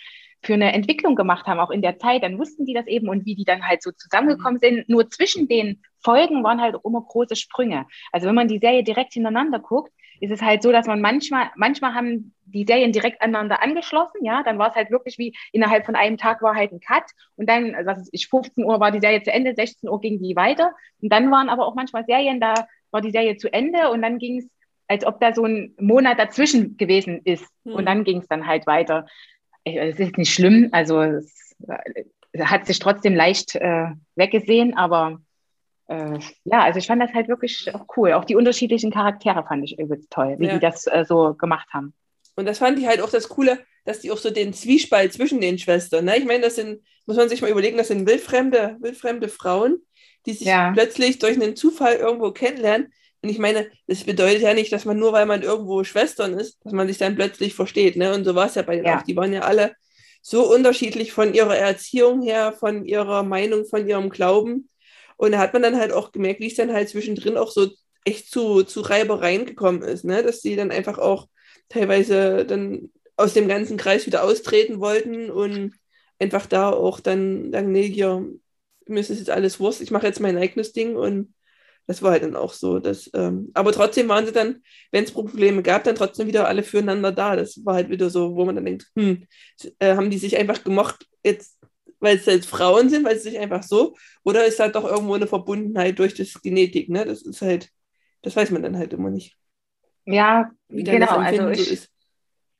für 0.41 0.53
eine 0.53 0.71
Entwicklung 0.71 1.15
gemacht 1.15 1.45
haben, 1.45 1.59
auch 1.59 1.71
in 1.71 1.81
der 1.81 1.99
Zeit, 1.99 2.23
dann 2.23 2.39
wussten 2.39 2.65
die 2.65 2.73
das 2.73 2.87
eben 2.87 3.09
und 3.09 3.25
wie 3.25 3.35
die 3.35 3.45
dann 3.45 3.67
halt 3.67 3.83
so 3.83 3.91
zusammengekommen 3.91 4.59
sind. 4.61 4.87
Nur 4.87 5.09
zwischen 5.09 5.49
den 5.49 5.81
Folgen 6.01 6.41
waren 6.43 6.61
halt 6.61 6.75
auch 6.75 6.85
immer 6.85 7.01
große 7.01 7.35
Sprünge. 7.35 7.85
Also 8.13 8.27
wenn 8.27 8.35
man 8.35 8.47
die 8.47 8.59
Serie 8.59 8.83
direkt 8.83 9.13
hintereinander 9.13 9.59
guckt, 9.59 9.91
ist 10.19 10.31
es 10.31 10.41
halt 10.41 10.63
so, 10.63 10.71
dass 10.71 10.87
man 10.87 11.01
manchmal, 11.01 11.49
manchmal 11.55 11.93
haben 11.93 12.33
die 12.45 12.65
Serien 12.65 12.91
direkt 12.91 13.21
aneinander 13.21 13.61
angeschlossen, 13.61 14.23
ja, 14.23 14.43
dann 14.43 14.57
war 14.57 14.69
es 14.69 14.75
halt 14.75 14.91
wirklich 14.91 15.17
wie 15.17 15.35
innerhalb 15.51 15.85
von 15.85 15.95
einem 15.95 16.17
Tag 16.17 16.41
war 16.41 16.55
halt 16.55 16.71
ein 16.71 16.79
Cut 16.79 17.03
und 17.35 17.49
dann, 17.49 17.75
also 17.75 17.89
was 17.89 17.99
ist 17.99 18.09
ich, 18.11 18.27
15 18.27 18.63
Uhr 18.63 18.79
war 18.79 18.91
die 18.91 18.99
Serie 18.99 19.23
zu 19.23 19.31
Ende, 19.31 19.55
16 19.55 19.89
Uhr 19.89 19.99
ging 19.99 20.19
die 20.19 20.35
weiter 20.35 20.71
und 21.01 21.11
dann 21.11 21.31
waren 21.31 21.49
aber 21.49 21.65
auch 21.65 21.75
manchmal 21.75 22.05
Serien, 22.05 22.39
da 22.39 22.53
war 22.91 23.01
die 23.01 23.11
Serie 23.11 23.37
zu 23.37 23.51
Ende 23.51 23.89
und 23.89 24.01
dann 24.01 24.19
ging 24.19 24.39
es, 24.39 24.49
als 24.87 25.05
ob 25.05 25.19
da 25.19 25.33
so 25.33 25.45
ein 25.45 25.73
Monat 25.79 26.19
dazwischen 26.19 26.77
gewesen 26.77 27.21
ist 27.23 27.47
hm. 27.65 27.73
und 27.73 27.85
dann 27.85 28.03
ging 28.03 28.19
es 28.19 28.27
dann 28.27 28.47
halt 28.47 28.67
weiter. 28.67 29.07
Es 29.65 29.99
ist 29.99 30.17
nicht 30.17 30.33
schlimm, 30.33 30.69
also 30.71 31.01
es, 31.01 31.55
es 32.33 32.45
hat 32.45 32.65
sich 32.65 32.79
trotzdem 32.79 33.15
leicht 33.15 33.55
äh, 33.55 33.87
weggesehen, 34.15 34.75
aber 34.75 35.21
äh, 35.87 36.19
ja, 36.45 36.63
also 36.63 36.79
ich 36.79 36.87
fand 36.87 37.01
das 37.01 37.13
halt 37.13 37.27
wirklich 37.27 37.73
auch 37.73 37.85
cool. 37.97 38.13
Auch 38.13 38.25
die 38.25 38.35
unterschiedlichen 38.35 38.91
Charaktere 38.91 39.43
fand 39.45 39.63
ich 39.63 39.79
übelst 39.79 40.09
toll, 40.09 40.35
wie 40.39 40.47
ja. 40.47 40.53
die 40.53 40.59
das 40.59 40.87
äh, 40.87 41.05
so 41.07 41.33
gemacht 41.33 41.67
haben. 41.73 41.93
Und 42.35 42.45
das 42.45 42.59
fand 42.59 42.79
ich 42.79 42.87
halt 42.87 43.01
auch 43.01 43.09
das 43.09 43.29
Coole, 43.29 43.59
dass 43.85 43.99
die 43.99 44.11
auch 44.11 44.17
so 44.17 44.29
den 44.29 44.53
Zwiespalt 44.53 45.13
zwischen 45.13 45.41
den 45.41 45.59
Schwestern, 45.59 46.05
ne? 46.05 46.17
ich 46.17 46.25
meine, 46.25 46.43
das 46.43 46.55
sind, 46.55 46.81
muss 47.05 47.17
man 47.17 47.29
sich 47.29 47.41
mal 47.41 47.51
überlegen, 47.51 47.77
das 47.77 47.89
sind 47.89 48.07
wildfremde, 48.07 48.77
wildfremde 48.79 49.27
Frauen, 49.27 49.81
die 50.25 50.33
sich 50.33 50.47
ja. 50.47 50.71
plötzlich 50.71 51.19
durch 51.19 51.35
einen 51.35 51.55
Zufall 51.55 51.95
irgendwo 51.95 52.31
kennenlernen. 52.31 52.93
Und 53.21 53.29
ich 53.29 53.39
meine, 53.39 53.67
das 53.87 54.03
bedeutet 54.03 54.41
ja 54.41 54.53
nicht, 54.53 54.71
dass 54.71 54.85
man 54.85 54.97
nur, 54.97 55.13
weil 55.13 55.25
man 55.25 55.43
irgendwo 55.43 55.83
Schwestern 55.83 56.33
ist, 56.33 56.59
dass 56.63 56.73
man 56.73 56.87
sich 56.87 56.97
dann 56.97 57.15
plötzlich 57.15 57.53
versteht. 57.53 57.95
Ne? 57.95 58.13
Und 58.13 58.25
so 58.25 58.35
war 58.35 58.47
es 58.47 58.55
ja 58.55 58.61
bei 58.61 58.75
denen 58.75 58.87
ja. 58.87 58.99
auch. 58.99 59.03
Die 59.03 59.15
waren 59.15 59.31
ja 59.31 59.41
alle 59.41 59.75
so 60.21 60.49
unterschiedlich 60.53 61.11
von 61.11 61.33
ihrer 61.33 61.57
Erziehung 61.57 62.21
her, 62.21 62.53
von 62.53 62.85
ihrer 62.85 63.23
Meinung, 63.23 63.65
von 63.65 63.87
ihrem 63.87 64.09
Glauben. 64.09 64.69
Und 65.23 65.31
da 65.31 65.37
hat 65.37 65.53
man 65.53 65.61
dann 65.61 65.77
halt 65.77 65.93
auch 65.93 66.11
gemerkt, 66.11 66.41
wie 66.41 66.47
es 66.47 66.55
dann 66.55 66.73
halt 66.73 66.89
zwischendrin 66.89 67.37
auch 67.37 67.49
so 67.49 67.69
echt 68.03 68.29
zu, 68.29 68.63
zu 68.63 68.81
Reibereien 68.81 69.45
gekommen 69.45 69.81
ist, 69.81 70.03
ne? 70.03 70.21
dass 70.21 70.41
sie 70.41 70.57
dann 70.57 70.69
einfach 70.69 70.97
auch 70.97 71.29
teilweise 71.69 72.45
dann 72.45 72.91
aus 73.15 73.31
dem 73.31 73.47
ganzen 73.47 73.77
Kreis 73.77 74.05
wieder 74.05 74.25
austreten 74.25 74.81
wollten 74.81 75.31
und 75.31 75.75
einfach 76.19 76.45
da 76.45 76.71
auch 76.71 76.99
dann 76.99 77.53
sagen, 77.53 77.71
nee, 77.71 77.87
hier, 77.87 78.27
mir 78.85 78.99
ist 78.99 79.11
das 79.11 79.19
jetzt 79.19 79.29
alles 79.29 79.61
Wurst, 79.61 79.79
ich 79.79 79.91
mache 79.91 80.07
jetzt 80.07 80.19
mein 80.19 80.37
eigenes 80.37 80.73
Ding 80.73 80.97
und 80.97 81.33
das 81.87 82.01
war 82.01 82.11
halt 82.11 82.23
dann 82.23 82.35
auch 82.35 82.51
so. 82.51 82.79
Dass, 82.79 83.09
ähm, 83.13 83.49
aber 83.53 83.71
trotzdem 83.71 84.09
waren 84.09 84.25
sie 84.25 84.33
dann, 84.33 84.61
wenn 84.91 85.05
es 85.05 85.11
Probleme 85.11 85.63
gab, 85.63 85.85
dann 85.85 85.95
trotzdem 85.95 86.27
wieder 86.27 86.49
alle 86.49 86.63
füreinander 86.63 87.13
da. 87.13 87.37
Das 87.37 87.63
war 87.63 87.75
halt 87.75 87.89
wieder 87.89 88.09
so, 88.09 88.35
wo 88.35 88.43
man 88.43 88.55
dann 88.55 88.65
denkt, 88.65 88.87
hm, 88.97 89.25
äh, 89.79 89.95
haben 89.95 90.09
die 90.09 90.17
sich 90.17 90.35
einfach 90.35 90.65
gemocht, 90.65 91.07
jetzt 91.23 91.57
weil 92.03 92.17
es 92.17 92.25
jetzt 92.25 92.49
Frauen 92.49 92.89
sind, 92.89 93.05
weil 93.05 93.15
es 93.15 93.23
sich 93.23 93.39
einfach 93.39 93.63
so, 93.63 93.95
oder 94.23 94.45
ist 94.45 94.59
halt 94.59 94.75
doch 94.75 94.83
irgendwo 94.83 95.13
eine 95.13 95.27
Verbundenheit 95.27 95.97
durch 95.97 96.13
das 96.13 96.41
Genetik, 96.41 96.89
ne? 96.89 97.05
Das 97.05 97.21
ist 97.21 97.41
halt, 97.41 97.69
das 98.21 98.35
weiß 98.35 98.51
man 98.51 98.61
dann 98.61 98.77
halt 98.77 98.93
immer 98.93 99.09
nicht. 99.09 99.37
Ja, 100.05 100.51
genau, 100.67 101.17
also 101.17 101.49
ich, 101.49 101.65
so 101.65 101.73
ist. 101.73 101.89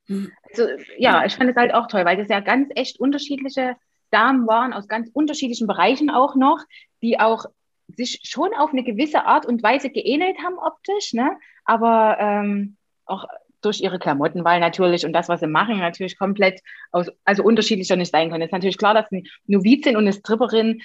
Hm. 0.07 0.31
Also, 0.49 0.67
ja, 0.97 1.25
ich 1.25 1.35
fand 1.35 1.49
es 1.49 1.55
halt 1.55 1.73
auch 1.73 1.87
toll, 1.87 2.05
weil 2.05 2.17
das 2.17 2.29
ja 2.29 2.39
ganz 2.39 2.69
echt 2.75 2.99
unterschiedliche 2.99 3.75
Damen 4.11 4.47
waren, 4.47 4.73
aus 4.73 4.87
ganz 4.87 5.09
unterschiedlichen 5.13 5.67
Bereichen 5.67 6.09
auch 6.09 6.35
noch, 6.35 6.63
die 7.01 7.19
auch 7.19 7.45
sich 7.87 8.21
schon 8.23 8.53
auf 8.53 8.71
eine 8.71 8.83
gewisse 8.83 9.25
Art 9.25 9.45
und 9.45 9.61
Weise 9.61 9.89
geähnelt 9.89 10.37
haben 10.43 10.57
optisch, 10.57 11.13
ne? 11.13 11.37
aber 11.65 12.17
ähm, 12.19 12.77
auch 13.05 13.25
durch 13.65 13.81
ihre 13.81 13.99
Klamottenwahl 13.99 14.59
natürlich 14.59 15.05
und 15.05 15.13
das, 15.13 15.29
was 15.29 15.39
sie 15.39 15.47
machen, 15.47 15.79
natürlich 15.79 16.17
komplett 16.17 16.61
aus, 16.91 17.07
also 17.25 17.43
unterschiedlicher 17.43 17.95
nicht 17.95 18.11
sein 18.11 18.29
können. 18.29 18.41
Es 18.41 18.47
ist 18.47 18.53
natürlich 18.53 18.77
klar, 18.77 18.93
dass 18.93 19.11
eine 19.11 19.23
Novizin 19.47 19.95
und 19.95 20.03
eine 20.03 20.13
Stripperin 20.13 20.81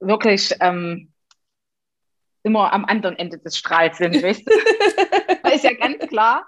wirklich 0.00 0.54
ähm, 0.60 1.12
immer 2.42 2.72
am 2.72 2.84
anderen 2.84 3.18
Ende 3.18 3.38
des 3.38 3.56
Strahls 3.56 3.98
sind, 3.98 4.22
weißt 4.22 4.46
du? 4.46 4.52
ist 5.56 5.64
ja 5.64 5.72
ganz 5.74 6.06
klar. 6.06 6.46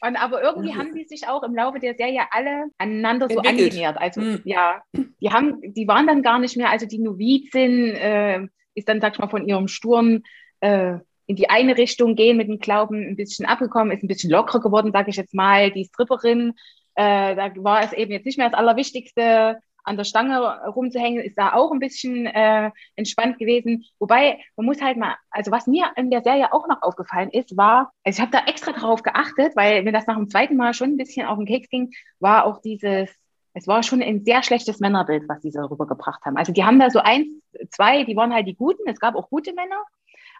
Und, 0.00 0.16
aber 0.16 0.42
irgendwie 0.42 0.74
haben 0.74 0.94
die 0.94 1.04
sich 1.04 1.28
auch 1.28 1.44
im 1.44 1.54
Laufe 1.54 1.78
der 1.78 1.94
Serie 1.94 2.22
alle 2.30 2.64
aneinander 2.78 3.28
so 3.28 3.36
Entwickelt. 3.36 3.70
angenähert. 3.70 3.98
Also 3.98 4.20
hm. 4.20 4.40
ja, 4.44 4.82
die 4.92 5.30
haben, 5.30 5.60
die 5.62 5.86
waren 5.86 6.06
dann 6.06 6.22
gar 6.22 6.40
nicht 6.40 6.56
mehr, 6.56 6.70
also 6.70 6.86
die 6.86 6.98
Novizin 6.98 7.94
äh, 7.94 8.46
ist 8.74 8.88
dann, 8.88 9.00
sag 9.00 9.12
ich 9.12 9.18
mal, 9.20 9.28
von 9.28 9.46
ihrem 9.46 9.68
Sturm 9.68 10.22
äh, 10.60 10.98
in 11.32 11.36
die 11.36 11.48
eine 11.48 11.78
Richtung 11.78 12.14
gehen 12.14 12.36
mit 12.36 12.48
dem 12.48 12.58
Glauben 12.58 13.08
ein 13.08 13.16
bisschen 13.16 13.46
abgekommen, 13.46 13.90
ist 13.90 14.04
ein 14.04 14.08
bisschen 14.08 14.30
lockerer 14.30 14.60
geworden, 14.60 14.92
sage 14.92 15.08
ich 15.08 15.16
jetzt 15.16 15.32
mal. 15.32 15.70
Die 15.70 15.86
Stripperin, 15.86 16.52
äh, 16.94 17.34
da 17.34 17.50
war 17.56 17.82
es 17.82 17.94
eben 17.94 18.12
jetzt 18.12 18.26
nicht 18.26 18.36
mehr 18.36 18.50
das 18.50 18.58
Allerwichtigste, 18.58 19.58
an 19.82 19.96
der 19.96 20.04
Stange 20.04 20.38
rumzuhängen, 20.66 21.24
ist 21.24 21.38
da 21.38 21.54
auch 21.54 21.72
ein 21.72 21.78
bisschen 21.78 22.26
äh, 22.26 22.70
entspannt 22.96 23.38
gewesen. 23.38 23.84
Wobei, 23.98 24.38
man 24.56 24.66
muss 24.66 24.82
halt 24.82 24.98
mal, 24.98 25.16
also 25.30 25.50
was 25.50 25.66
mir 25.66 25.90
in 25.96 26.10
der 26.10 26.22
Serie 26.22 26.52
auch 26.52 26.68
noch 26.68 26.82
aufgefallen 26.82 27.30
ist, 27.30 27.56
war, 27.56 27.90
also 28.04 28.18
ich 28.18 28.20
habe 28.20 28.30
da 28.30 28.44
extra 28.46 28.72
darauf 28.72 29.02
geachtet, 29.02 29.56
weil 29.56 29.82
mir 29.82 29.90
das 29.90 30.06
nach 30.06 30.16
dem 30.16 30.28
zweiten 30.28 30.56
Mal 30.56 30.74
schon 30.74 30.90
ein 30.90 30.96
bisschen 30.98 31.26
auf 31.26 31.38
den 31.38 31.46
Keks 31.46 31.68
ging, 31.70 31.90
war 32.20 32.44
auch 32.44 32.60
dieses, 32.60 33.10
es 33.54 33.66
war 33.66 33.82
schon 33.82 34.02
ein 34.02 34.22
sehr 34.22 34.42
schlechtes 34.42 34.80
Männerbild, 34.80 35.28
was 35.28 35.40
die 35.40 35.50
so 35.50 35.62
rübergebracht 35.62 36.24
haben. 36.26 36.36
Also 36.36 36.52
die 36.52 36.62
haben 36.62 36.78
da 36.78 36.90
so 36.90 37.00
eins, 37.00 37.26
zwei, 37.70 38.04
die 38.04 38.14
waren 38.16 38.32
halt 38.32 38.46
die 38.46 38.54
Guten, 38.54 38.82
es 38.86 39.00
gab 39.00 39.16
auch 39.16 39.30
gute 39.30 39.52
Männer, 39.54 39.82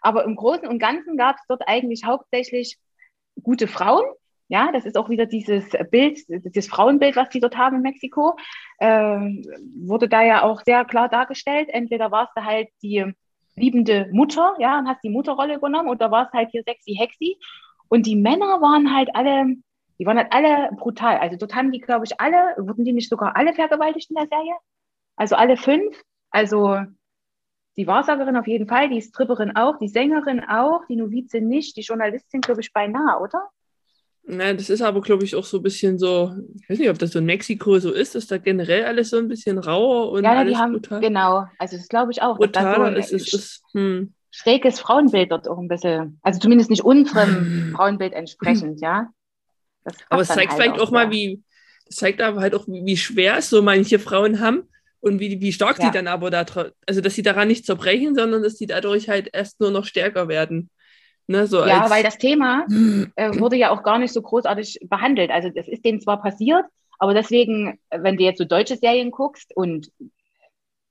aber 0.02 0.24
im 0.24 0.36
Großen 0.36 0.66
und 0.66 0.78
Ganzen 0.78 1.16
gab 1.16 1.36
es 1.36 1.42
dort 1.48 1.62
eigentlich 1.66 2.04
hauptsächlich 2.04 2.78
gute 3.42 3.66
Frauen 3.66 4.04
ja, 4.52 4.70
das 4.70 4.84
ist 4.84 4.98
auch 4.98 5.08
wieder 5.08 5.24
dieses 5.24 5.64
Bild, 5.90 6.18
dieses 6.28 6.68
Frauenbild, 6.68 7.16
was 7.16 7.30
die 7.30 7.40
dort 7.40 7.56
haben 7.56 7.76
in 7.76 7.82
Mexiko, 7.82 8.36
äh, 8.80 8.86
wurde 8.86 10.10
da 10.10 10.22
ja 10.22 10.42
auch 10.42 10.60
sehr 10.60 10.84
klar 10.84 11.08
dargestellt. 11.08 11.70
Entweder 11.70 12.10
warst 12.10 12.32
du 12.36 12.44
halt 12.44 12.68
die 12.82 13.14
liebende 13.56 14.10
Mutter, 14.12 14.54
ja, 14.58 14.78
und 14.78 14.88
hast 14.88 15.02
die 15.02 15.08
Mutterrolle 15.08 15.54
übernommen, 15.54 15.88
oder 15.88 16.10
warst 16.10 16.34
halt 16.34 16.50
hier 16.50 16.62
sexy 16.66 16.94
Hexi. 16.94 17.38
Und 17.88 18.04
die 18.04 18.14
Männer 18.14 18.60
waren 18.60 18.94
halt 18.94 19.16
alle, 19.16 19.56
die 19.98 20.04
waren 20.04 20.18
halt 20.18 20.30
alle 20.34 20.68
brutal. 20.76 21.16
Also 21.16 21.36
dort 21.36 21.54
haben 21.54 21.72
die, 21.72 21.80
glaube 21.80 22.04
ich, 22.04 22.20
alle, 22.20 22.54
wurden 22.58 22.84
die 22.84 22.92
nicht 22.92 23.08
sogar 23.08 23.34
alle 23.36 23.54
vergewaltigt 23.54 24.10
in 24.10 24.16
der 24.16 24.28
Serie? 24.28 24.56
Also 25.16 25.34
alle 25.34 25.56
fünf. 25.56 25.98
Also 26.30 26.78
die 27.76 27.86
Wahrsagerin 27.86 28.36
auf 28.36 28.46
jeden 28.46 28.68
Fall, 28.68 28.88
die 28.88 29.00
Stripperin 29.00 29.56
auch, 29.56 29.78
die 29.78 29.88
Sängerin 29.88 30.44
auch, 30.44 30.82
die 30.88 30.96
Novizin 30.96 31.48
nicht, 31.48 31.76
die 31.76 31.82
Journalistin, 31.82 32.40
glaube 32.40 32.60
ich, 32.60 32.72
beinahe, 32.72 33.20
oder? 33.20 33.48
Na, 34.24 34.52
das 34.52 34.70
ist 34.70 34.82
aber, 34.82 35.00
glaube 35.00 35.24
ich, 35.24 35.34
auch 35.34 35.44
so 35.44 35.56
ein 35.56 35.62
bisschen 35.62 35.98
so, 35.98 36.32
ich 36.60 36.68
weiß 36.68 36.78
nicht, 36.78 36.90
ob 36.90 36.98
das 36.98 37.10
so 37.10 37.18
in 37.18 37.24
Mexiko 37.24 37.78
so 37.78 37.92
ist, 37.92 38.14
dass 38.14 38.28
da 38.28 38.38
generell 38.38 38.84
alles 38.84 39.10
so 39.10 39.18
ein 39.18 39.28
bisschen 39.28 39.58
rauer 39.58 40.12
und 40.12 40.22
ja, 40.22 40.32
alles 40.32 40.52
die 40.52 40.58
haben, 40.58 40.72
brutal. 40.72 41.00
genau, 41.00 41.46
also 41.58 41.76
das 41.76 41.88
glaube 41.88 42.12
ich 42.12 42.22
auch. 42.22 42.36
Brutaler 42.36 42.96
ist, 42.96 43.10
ist, 43.10 43.34
ist 43.34 43.62
hm. 43.72 44.14
schräges 44.30 44.78
Frauenbild 44.78 45.32
dort 45.32 45.48
auch 45.48 45.58
ein 45.58 45.66
bisschen, 45.66 46.20
also 46.22 46.38
zumindest 46.38 46.70
nicht 46.70 46.84
unserem 46.84 47.72
Frauenbild 47.74 48.12
entsprechend, 48.12 48.80
ja. 48.80 49.08
aber 50.08 50.22
es 50.22 50.28
zeigt 50.28 50.52
halt 50.52 50.62
vielleicht 50.62 50.80
auch, 50.80 50.88
auch 50.88 50.90
mal, 50.92 51.10
wie, 51.10 51.42
das 51.86 51.96
zeigt 51.96 52.20
aber 52.20 52.40
halt 52.40 52.54
auch, 52.54 52.68
wie 52.68 52.96
schwer 52.96 53.38
es 53.38 53.50
so 53.50 53.60
manche 53.60 53.98
Frauen 53.98 54.38
haben 54.38 54.68
und 55.02 55.18
wie, 55.18 55.40
wie 55.40 55.52
stark 55.52 55.78
ja. 55.78 55.86
die 55.86 55.90
dann 55.90 56.06
aber 56.06 56.30
da, 56.30 56.46
also 56.86 57.00
dass 57.00 57.14
sie 57.14 57.22
daran 57.22 57.48
nicht 57.48 57.66
zerbrechen, 57.66 58.14
sondern 58.14 58.42
dass 58.42 58.56
sie 58.56 58.66
dadurch 58.66 59.08
halt 59.08 59.28
erst 59.32 59.60
nur 59.60 59.70
noch 59.70 59.84
stärker 59.84 60.28
werden. 60.28 60.70
Ne, 61.26 61.46
so 61.46 61.64
ja, 61.64 61.88
weil 61.90 62.02
das 62.02 62.18
Thema 62.18 62.66
äh, 63.16 63.38
wurde 63.38 63.56
ja 63.56 63.70
auch 63.70 63.82
gar 63.82 63.98
nicht 63.98 64.12
so 64.12 64.22
großartig 64.22 64.80
behandelt. 64.88 65.30
Also 65.30 65.50
das 65.50 65.68
ist 65.68 65.84
denen 65.84 66.00
zwar 66.00 66.22
passiert, 66.22 66.64
aber 66.98 67.14
deswegen, 67.14 67.78
wenn 67.90 68.16
du 68.16 68.24
jetzt 68.24 68.38
so 68.38 68.44
deutsche 68.44 68.76
Serien 68.76 69.10
guckst 69.10 69.54
und 69.56 69.90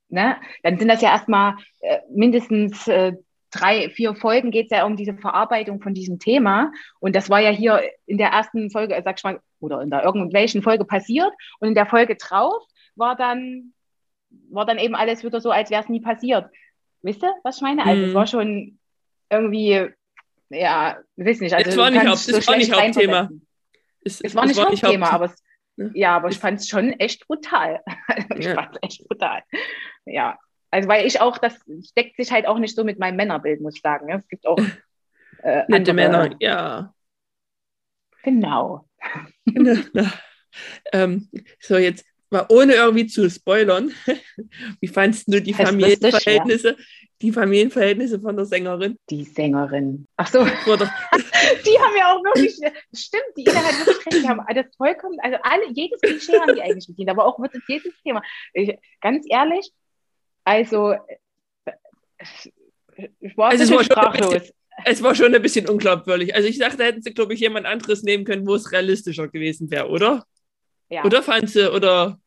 ne, 0.09 0.37
dann 0.63 0.77
sind 0.77 0.89
das 0.89 1.01
ja 1.01 1.11
erstmal 1.11 1.55
äh, 1.79 1.99
mindestens 2.09 2.87
äh, 2.87 3.13
drei, 3.49 3.89
vier 3.89 4.15
Folgen 4.15 4.51
geht 4.51 4.71
es 4.71 4.77
ja 4.77 4.85
um 4.85 4.97
diese 4.97 5.13
Verarbeitung 5.13 5.81
von 5.81 5.93
diesem 5.93 6.19
Thema. 6.19 6.71
Und 6.99 7.15
das 7.15 7.29
war 7.29 7.39
ja 7.39 7.49
hier 7.49 7.81
in 8.05 8.17
der 8.17 8.29
ersten 8.29 8.71
Folge, 8.71 8.99
sag 9.03 9.17
ich 9.17 9.23
mal, 9.23 9.39
oder 9.59 9.81
in 9.81 9.89
der 9.89 10.03
irgendwelchen 10.03 10.63
Folge 10.63 10.85
passiert. 10.85 11.31
Und 11.59 11.69
in 11.69 11.75
der 11.75 11.85
Folge 11.85 12.15
drauf 12.15 12.63
war 12.95 13.15
dann, 13.15 13.73
war 14.49 14.65
dann 14.65 14.77
eben 14.77 14.95
alles 14.95 15.23
wieder 15.23 15.41
so, 15.41 15.51
als 15.51 15.69
wäre 15.69 15.83
es 15.83 15.89
nie 15.89 16.01
passiert. 16.01 16.49
Wisst 17.01 17.23
ihr, 17.23 17.33
was 17.43 17.57
ich 17.57 17.61
meine? 17.61 17.85
Also 17.85 18.01
mm. 18.01 18.03
es 18.03 18.09
mhm. 18.09 18.15
war 18.15 18.27
schon 18.27 18.79
irgendwie 19.29 19.91
ja, 20.51 20.99
weiß 21.15 21.39
nicht. 21.39 21.53
Also, 21.53 21.69
es 21.69 21.77
war 21.77 21.89
nicht, 21.89 22.05
Haupt, 22.05 22.17
so 22.17 22.37
es 22.37 22.47
war 22.47 22.57
nicht 22.57 22.73
Hauptthema. 22.73 23.29
Es, 24.03 24.21
es, 24.21 24.35
war 24.35 24.45
nicht 24.45 24.59
Hauptthema, 24.59 25.05
Haupt 25.05 25.15
aber 25.15 25.25
es, 25.25 25.43
ne? 25.77 25.91
ja, 25.93 26.15
aber 26.15 26.29
ich 26.29 26.37
fand 26.37 26.59
es 26.59 26.67
schon 26.67 26.91
echt 26.93 27.25
brutal. 27.25 27.81
ich 28.35 28.45
ja. 28.45 28.55
fand 28.55 28.75
es 28.75 28.79
echt 28.81 29.07
brutal. 29.07 29.43
Ja, 30.05 30.37
also 30.69 30.89
weil 30.89 31.05
ich 31.05 31.21
auch, 31.21 31.37
das 31.37 31.57
deckt 31.95 32.17
sich 32.17 32.31
halt 32.31 32.47
auch 32.47 32.59
nicht 32.59 32.75
so 32.75 32.83
mit 32.83 32.99
meinem 32.99 33.15
Männerbild, 33.15 33.61
muss 33.61 33.75
ich 33.75 33.81
sagen. 33.81 34.09
Es 34.09 34.27
gibt 34.27 34.45
auch 34.45 34.57
äh, 35.43 35.63
nette 35.67 35.93
Männer, 35.93 36.35
ja. 36.39 36.93
Genau. 38.23 38.85
ähm, 40.93 41.29
so, 41.59 41.77
jetzt 41.77 42.05
mal 42.31 42.45
ohne 42.49 42.73
irgendwie 42.73 43.07
zu 43.07 43.29
spoilern, 43.29 43.91
wie 44.79 44.87
fandest 44.87 45.31
du 45.31 45.41
die 45.41 45.53
Familienverhältnisse? 45.53 46.77
Die 47.21 47.31
Familienverhältnisse 47.31 48.19
von 48.19 48.35
der 48.35 48.45
Sängerin. 48.45 48.97
Die 49.09 49.23
Sängerin. 49.23 50.07
Ach 50.15 50.27
so. 50.27 50.39
die 50.45 50.47
haben 50.47 51.95
ja 51.97 52.13
auch 52.13 52.23
wirklich, 52.23 52.55
stimmt, 52.93 53.23
die 53.37 53.43
Ina 53.43 53.63
hat 53.63 53.85
wirklich 53.85 54.05
recht, 54.07 54.23
die 54.23 54.27
haben 54.27 54.41
das 54.55 54.65
vollkommen, 54.75 55.17
also 55.21 55.37
alle, 55.43 55.71
jedes 55.73 56.01
Klischee 56.01 56.39
haben 56.39 56.55
die 56.55 56.61
eigentlich 56.61 56.87
bedient, 56.87 57.09
aber 57.09 57.25
auch 57.25 57.39
wirklich 57.39 57.63
jedes 57.67 57.93
Thema. 58.03 58.23
Ich, 58.53 58.75
ganz 59.01 59.25
ehrlich, 59.29 59.71
also 60.43 60.95
ich 63.19 63.37
war, 63.37 63.49
also 63.49 63.63
es 63.63 63.71
war 63.71 63.83
sprachlos. 63.83 64.33
Bisschen, 64.33 64.55
es 64.85 65.03
war 65.03 65.15
schon 65.15 65.35
ein 65.35 65.41
bisschen 65.41 65.67
unglaubwürdig. 65.67 66.35
Also 66.35 66.47
ich 66.47 66.57
dachte, 66.57 66.77
da 66.77 66.83
hätten 66.85 67.01
sie, 67.01 67.13
glaube 67.13 67.33
ich, 67.33 67.39
jemand 67.39 67.65
anderes 67.65 68.03
nehmen 68.03 68.23
können, 68.23 68.47
wo 68.47 68.55
es 68.55 68.71
realistischer 68.71 69.27
gewesen 69.27 69.69
wäre, 69.69 69.89
oder? 69.89 70.25
Ja. 70.89 71.05
Oder 71.05 71.23
fand 71.23 71.49
sie, 71.49 71.71
oder? 71.71 72.19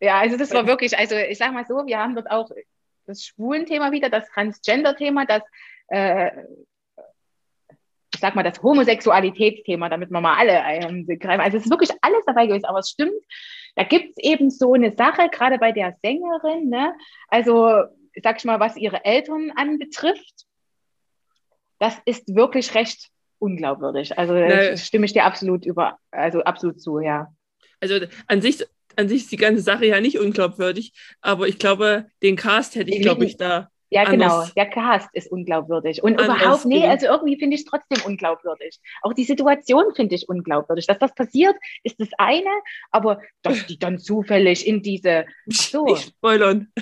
Ja, 0.00 0.18
also 0.18 0.36
das 0.36 0.52
war 0.52 0.66
wirklich, 0.66 0.96
also 0.98 1.16
ich 1.16 1.38
sag 1.38 1.52
mal 1.52 1.64
so, 1.66 1.86
wir 1.86 1.98
haben 1.98 2.14
dort 2.14 2.30
auch 2.30 2.50
das 3.06 3.24
Schwulen-Thema 3.24 3.92
wieder, 3.92 4.10
das 4.10 4.28
Transgender-Thema, 4.28 5.24
das, 5.24 5.42
äh, 5.88 6.30
ich 8.12 8.20
sag 8.20 8.34
mal, 8.34 8.42
das 8.42 8.62
Homosexualitätsthema, 8.62 9.88
damit 9.88 10.10
wir 10.10 10.20
mal 10.20 10.36
alle 10.36 11.16
greifen. 11.18 11.40
Also 11.40 11.56
es 11.56 11.64
ist 11.64 11.70
wirklich 11.70 11.90
alles 12.02 12.24
dabei 12.26 12.46
gewesen, 12.46 12.66
aber 12.66 12.80
es 12.80 12.90
stimmt, 12.90 13.22
da 13.74 13.84
gibt 13.84 14.10
es 14.16 14.24
eben 14.24 14.50
so 14.50 14.74
eine 14.74 14.94
Sache, 14.96 15.28
gerade 15.30 15.58
bei 15.58 15.72
der 15.72 15.96
Sängerin, 16.02 16.68
ne? 16.68 16.94
also 17.28 17.84
sag 18.22 18.38
ich 18.38 18.44
mal, 18.44 18.60
was 18.60 18.76
ihre 18.76 19.04
Eltern 19.04 19.52
anbetrifft, 19.54 20.46
das 21.78 21.96
ist 22.06 22.34
wirklich 22.34 22.74
recht 22.74 23.10
unglaubwürdig. 23.38 24.18
Also 24.18 24.32
ne. 24.32 24.76
stimme 24.78 25.04
ich 25.04 25.12
dir 25.12 25.24
absolut 25.24 25.66
über, 25.66 25.98
also 26.10 26.42
absolut 26.42 26.80
zu, 26.80 27.00
ja. 27.00 27.28
Also 27.80 28.06
an 28.26 28.40
sich 28.40 28.66
an 28.96 29.08
sich 29.08 29.22
ist 29.22 29.32
die 29.32 29.36
ganze 29.36 29.62
Sache 29.62 29.86
ja 29.86 30.00
nicht 30.00 30.18
unglaubwürdig, 30.18 30.92
aber 31.20 31.48
ich 31.48 31.58
glaube, 31.58 32.06
den 32.22 32.36
Cast 32.36 32.74
hätte 32.74 32.90
ich, 32.90 33.02
glaube 33.02 33.24
ich, 33.24 33.36
da. 33.36 33.70
Ja, 33.88 34.04
genau. 34.04 34.44
Der 34.56 34.66
Cast 34.68 35.08
ist 35.12 35.30
unglaubwürdig. 35.30 36.02
Und 36.02 36.20
überhaupt, 36.20 36.64
nee, 36.64 36.84
also 36.84 37.06
irgendwie 37.06 37.38
finde 37.38 37.54
ich 37.54 37.62
es 37.62 37.66
trotzdem 37.66 38.04
unglaubwürdig. 38.04 38.80
Auch 39.02 39.12
die 39.12 39.24
Situation 39.24 39.94
finde 39.94 40.16
ich 40.16 40.28
unglaubwürdig. 40.28 40.86
Dass 40.86 40.98
das 40.98 41.14
passiert, 41.14 41.54
ist 41.84 42.00
das 42.00 42.08
eine, 42.18 42.50
aber 42.90 43.20
dass 43.42 43.64
die 43.66 43.78
dann 43.78 43.98
zufällig 43.98 44.66
in 44.66 44.82
diese. 44.82 45.26
So. 45.46 45.84
Nicht 45.86 46.08
spoilern. 46.08 46.72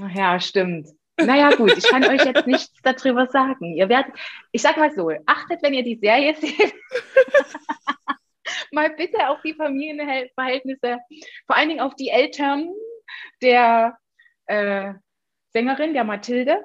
Ach 0.00 0.14
ja, 0.14 0.38
stimmt. 0.38 0.88
Naja, 1.20 1.50
gut, 1.50 1.76
ich 1.76 1.84
kann 1.84 2.04
euch 2.04 2.24
jetzt 2.24 2.46
nichts 2.46 2.72
darüber 2.84 3.26
sagen. 3.26 3.74
Ihr 3.74 3.88
werdet, 3.88 4.12
ich 4.52 4.62
sag 4.62 4.76
mal 4.76 4.94
so, 4.94 5.10
achtet, 5.26 5.60
wenn 5.62 5.74
ihr 5.74 5.82
die 5.82 5.98
Serie 6.00 6.36
seht. 6.40 6.72
mal 8.72 8.90
bitte 8.90 9.28
auf 9.28 9.40
die 9.42 9.54
Familienverhältnisse, 9.54 10.98
vor 11.48 11.56
allen 11.56 11.70
Dingen 11.70 11.80
auf 11.80 11.96
die 11.96 12.10
Eltern 12.10 12.68
der 13.42 13.98
äh, 14.46 14.92
Sängerin, 15.52 15.94
der 15.94 16.04
Mathilde. 16.04 16.62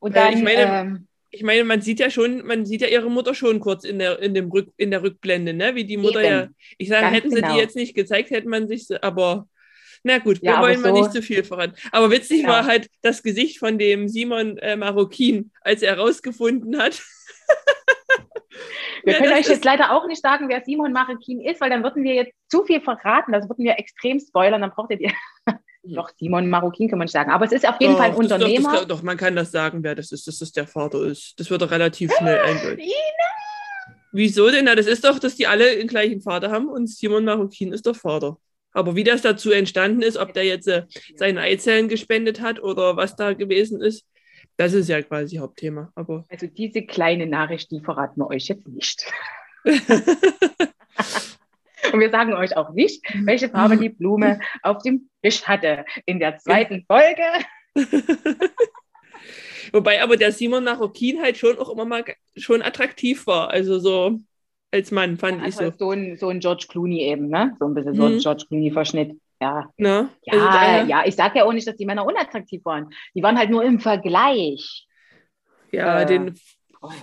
Und 0.00 0.16
dann, 0.16 0.34
ich, 0.34 0.42
meine, 0.42 0.60
ähm, 0.60 1.08
ich 1.30 1.44
meine, 1.44 1.64
man 1.64 1.80
sieht 1.80 2.00
ja 2.00 2.10
schon, 2.10 2.44
man 2.44 2.66
sieht 2.66 2.82
ja 2.82 2.88
ihre 2.88 3.08
Mutter 3.08 3.32
schon 3.32 3.60
kurz 3.60 3.84
in 3.84 4.00
der, 4.00 4.18
in 4.18 4.34
dem 4.34 4.50
Rück, 4.50 4.72
in 4.76 4.90
der 4.90 5.02
Rückblende, 5.02 5.54
ne? 5.54 5.76
Wie 5.76 5.84
die 5.84 5.96
Mutter 5.96 6.20
eben. 6.20 6.30
ja. 6.30 6.48
Ich 6.78 6.88
sage, 6.88 7.06
hätten 7.06 7.30
sie 7.30 7.36
genau. 7.36 7.54
die 7.54 7.60
jetzt 7.60 7.76
nicht 7.76 7.94
gezeigt, 7.94 8.30
hätte 8.30 8.48
man 8.48 8.66
sich, 8.66 8.86
aber 9.02 9.48
na 10.04 10.18
gut, 10.18 10.38
ja, 10.42 10.52
wir 10.52 10.60
wollen 10.60 10.76
so, 10.76 10.82
mal 10.82 10.92
nicht 10.92 11.12
zu 11.12 11.22
viel 11.22 11.42
voran. 11.42 11.72
Aber 11.90 12.10
witzig 12.10 12.42
ja. 12.42 12.48
war 12.48 12.66
halt 12.66 12.88
das 13.02 13.22
Gesicht 13.22 13.58
von 13.58 13.78
dem 13.78 14.08
Simon 14.08 14.58
äh, 14.58 14.76
Marokkin, 14.76 15.50
als 15.62 15.82
er 15.82 15.96
herausgefunden 15.96 16.78
hat. 16.78 17.02
Wir 19.02 19.14
ja, 19.14 19.18
können 19.18 19.32
euch 19.34 19.48
jetzt 19.48 19.64
leider 19.64 19.92
auch 19.92 20.06
nicht 20.06 20.22
sagen, 20.22 20.48
wer 20.48 20.62
Simon 20.64 20.92
Marikin 20.92 21.40
ist, 21.40 21.60
weil 21.60 21.68
dann 21.68 21.82
würden 21.82 22.04
wir 22.04 22.14
jetzt 22.14 22.32
zu 22.48 22.64
viel 22.64 22.80
verraten. 22.80 23.32
Das 23.32 23.48
würden 23.48 23.64
wir 23.64 23.78
extrem 23.78 24.18
spoilern. 24.18 24.62
Dann 24.62 24.70
braucht 24.70 24.90
ihr 24.92 25.12
doch 25.84 26.10
Simon 26.18 26.48
Marokin 26.48 26.88
kann 26.88 26.98
man 26.98 27.08
sagen. 27.08 27.30
Aber 27.30 27.44
es 27.44 27.52
ist 27.52 27.68
auf 27.68 27.78
jeden 27.80 27.92
doch, 27.92 28.00
Fall 28.00 28.10
ein 28.10 28.16
Unternehmer. 28.16 28.72
Doch, 28.72 28.84
doch, 28.86 29.02
man 29.02 29.18
kann 29.18 29.36
das 29.36 29.50
sagen, 29.50 29.82
wer 29.82 29.94
das 29.94 30.12
ist, 30.12 30.26
dass 30.26 30.38
das 30.38 30.52
der 30.52 30.66
Vater 30.66 31.02
ist. 31.04 31.38
Das 31.38 31.50
wird 31.50 31.60
doch 31.60 31.70
relativ 31.70 32.10
schnell 32.16 32.40
eindeutig. 32.40 32.94
Wieso 34.12 34.50
denn? 34.50 34.64
Na, 34.64 34.74
das 34.74 34.86
ist 34.86 35.04
doch, 35.04 35.18
dass 35.18 35.34
die 35.34 35.46
alle 35.46 35.76
den 35.76 35.88
gleichen 35.88 36.22
Vater 36.22 36.50
haben 36.50 36.68
und 36.68 36.88
Simon 36.88 37.24
Marokin 37.24 37.72
ist 37.72 37.84
der 37.84 37.94
Vater. 37.94 38.38
Aber 38.74 38.96
wie 38.96 39.04
das 39.04 39.22
dazu 39.22 39.50
entstanden 39.52 40.02
ist, 40.02 40.18
ob 40.18 40.34
der 40.34 40.44
jetzt 40.44 40.68
äh, 40.68 40.82
seine 41.16 41.40
Eizellen 41.40 41.88
gespendet 41.88 42.42
hat 42.42 42.62
oder 42.62 42.96
was 42.96 43.16
da 43.16 43.32
gewesen 43.32 43.80
ist, 43.80 44.04
Das 44.56 44.72
ist 44.72 44.88
ja 44.88 45.02
quasi 45.02 45.36
Hauptthema. 45.36 45.90
Aber 45.94 46.24
also 46.28 46.46
diese 46.46 46.82
kleine 46.82 47.26
Nachricht, 47.26 47.70
die 47.70 47.80
verraten 47.80 48.20
wir 48.20 48.28
euch 48.28 48.46
jetzt 48.48 48.68
nicht. 48.68 49.06
Und 51.92 52.00
wir 52.00 52.10
sagen 52.10 52.34
euch 52.34 52.56
auch 52.56 52.70
nicht, 52.72 53.02
welche 53.24 53.48
Farbe 53.48 53.76
die 53.76 53.88
Blume 53.88 54.40
auf 54.62 54.82
dem 54.82 55.08
Tisch 55.22 55.44
hatte 55.44 55.84
in 56.06 56.18
der 56.18 56.38
zweiten 56.38 56.84
Folge. 56.86 57.22
Wobei 59.72 60.02
aber 60.02 60.16
der 60.16 60.32
Simon 60.32 60.64
Narokin 60.64 61.20
halt 61.20 61.36
schon 61.36 61.58
auch 61.58 61.68
immer 61.70 61.84
mal 61.84 62.04
schon 62.36 62.62
attraktiv 62.62 63.26
war. 63.26 63.50
Also 63.50 63.78
so 63.78 64.20
als 64.74 64.90
Mann, 64.90 65.16
fand 65.16 65.40
ja, 65.40 65.48
ich 65.48 65.54
so. 65.54 65.72
so 65.78 65.90
ein, 65.92 66.16
so 66.18 66.28
ein 66.28 66.40
George 66.40 66.66
Clooney 66.68 67.02
eben, 67.02 67.28
ne? 67.28 67.56
So 67.58 67.66
ein 67.66 67.74
bisschen 67.74 67.92
mhm. 67.92 67.96
so 67.96 68.04
ein 68.04 68.14
mhm. 68.14 68.18
George 68.18 68.44
Clooney-Verschnitt. 68.48 69.20
Ja. 69.40 69.70
Ne? 69.76 70.08
Ja, 70.22 70.32
also 70.32 70.46
da, 70.46 70.84
ja, 70.84 71.02
ich 71.06 71.14
sage 71.16 71.38
ja 71.38 71.44
auch 71.44 71.52
nicht, 71.52 71.66
dass 71.66 71.76
die 71.76 71.86
Männer 71.86 72.06
unattraktiv 72.06 72.64
waren. 72.64 72.90
Die 73.14 73.22
waren 73.22 73.38
halt 73.38 73.50
nur 73.50 73.64
im 73.64 73.78
Vergleich. 73.78 74.86
Ja, 75.70 76.00
äh, 76.00 76.06
den, 76.06 76.34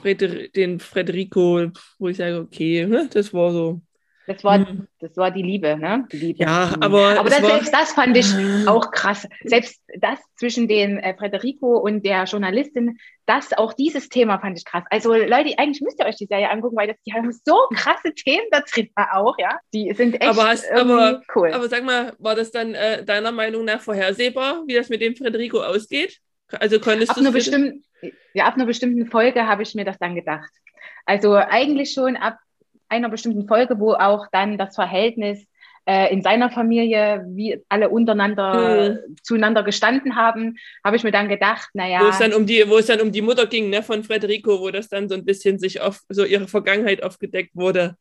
Freder 0.02 0.48
den 0.50 0.80
Frederico, 0.80 1.72
wo 1.98 2.08
ich 2.08 2.18
sage, 2.18 2.40
okay, 2.40 2.86
ne? 2.86 3.10
das 3.12 3.34
war 3.34 3.52
so. 3.52 3.82
Das 4.28 4.44
war, 4.44 4.60
hm. 4.60 4.88
das 5.00 5.18
war 5.18 5.32
die 5.32 5.42
Liebe, 5.42 5.78
ne? 5.78 6.06
Die 6.12 6.18
Liebe. 6.18 6.44
Ja, 6.44 6.74
aber. 6.80 7.20
Aber 7.20 7.30
das, 7.30 7.42
war, 7.42 7.50
selbst 7.50 7.74
das 7.74 7.94
fand 7.94 8.16
ich 8.16 8.28
auch 8.68 8.92
krass. 8.92 9.28
Selbst 9.44 9.82
das 10.00 10.20
zwischen 10.36 10.68
den 10.68 11.00
äh, 11.00 11.16
Frederico 11.16 11.78
und 11.78 12.06
der 12.06 12.26
Journalistin, 12.26 13.00
das, 13.26 13.52
auch 13.54 13.74
dieses 13.74 14.10
Thema 14.10 14.40
fand 14.40 14.60
ich 14.60 14.66
krass. 14.66 14.84
Also, 14.92 15.14
Leute, 15.14 15.58
eigentlich 15.58 15.82
müsst 15.82 16.00
ihr 16.00 16.06
euch 16.06 16.18
die 16.18 16.28
Serie 16.28 16.52
angucken, 16.52 16.78
weil 16.78 16.88
das, 16.88 16.98
die 17.06 17.14
haben 17.14 17.32
so 17.32 17.56
krasse 17.74 18.14
Themen 18.14 18.46
da 18.52 18.62
drin 18.62 18.90
auch, 18.96 19.36
ja. 19.40 19.60
Die 19.74 19.92
sind 19.94 20.16
echt 20.16 20.24
aber 20.24 20.50
hast, 20.50 20.72
aber, 20.72 21.22
cool. 21.36 21.52
Aber 21.52 21.68
sag 21.68 21.84
mal, 21.84 22.14
war 22.20 22.36
das 22.36 22.52
dann 22.52 22.76
äh, 22.76 23.04
deiner 23.04 23.32
Meinung 23.32 23.66
nach 23.66 23.82
vorhersehbar, 23.82 24.64
wie 24.68 24.76
das 24.76 24.90
mit 24.90 25.02
dem 25.02 25.16
Frederico 25.16 25.62
ausgeht? 25.62 26.20
Also 26.60 26.80
konntest 26.80 27.18
du. 27.18 27.82
Ja, 28.34 28.46
ab 28.46 28.56
einer 28.56 28.66
bestimmten 28.66 29.08
Folge 29.08 29.48
habe 29.48 29.64
ich 29.64 29.76
mir 29.76 29.86
das 29.86 29.98
dann 30.00 30.16
gedacht. 30.16 30.50
Also 31.06 31.36
eigentlich 31.36 31.92
schon 31.94 32.16
ab 32.16 32.38
einer 32.92 33.10
bestimmten 33.10 33.48
Folge, 33.48 33.80
wo 33.80 33.94
auch 33.94 34.28
dann 34.32 34.58
das 34.58 34.76
Verhältnis 34.76 35.46
äh, 35.86 36.14
in 36.14 36.22
seiner 36.22 36.52
Familie, 36.52 37.26
wie 37.30 37.64
alle 37.70 37.90
untereinander 37.90 38.92
mhm. 38.92 39.16
zueinander 39.24 39.64
gestanden 39.64 40.16
haben, 40.16 40.58
habe 40.84 40.96
ich 40.96 41.04
mir 41.04 41.12
dann 41.12 41.28
gedacht, 41.28 41.70
naja. 41.74 42.02
Wo 42.02 42.10
es 42.10 42.20
dann 42.20 42.34
um 42.34 42.46
die, 42.46 42.64
wo 42.68 42.78
es 42.78 42.86
dann 42.86 43.02
um 43.02 43.12
die 43.12 43.22
Mutter 43.22 43.48
ging, 43.48 43.70
ne, 43.70 43.82
von 43.82 44.04
Frederico, 44.04 44.60
wo 44.60 44.70
das 44.70 44.90
dann 44.90 45.10
so 45.10 45.16
ein 45.16 45.26
bisschen 45.26 45.58
sich 45.58 45.82
auf 45.82 46.02
so 46.10 46.24
ihre 46.24 46.48
Vergangenheit 46.48 47.02
aufgedeckt 47.02 47.56
wurde. 47.56 47.96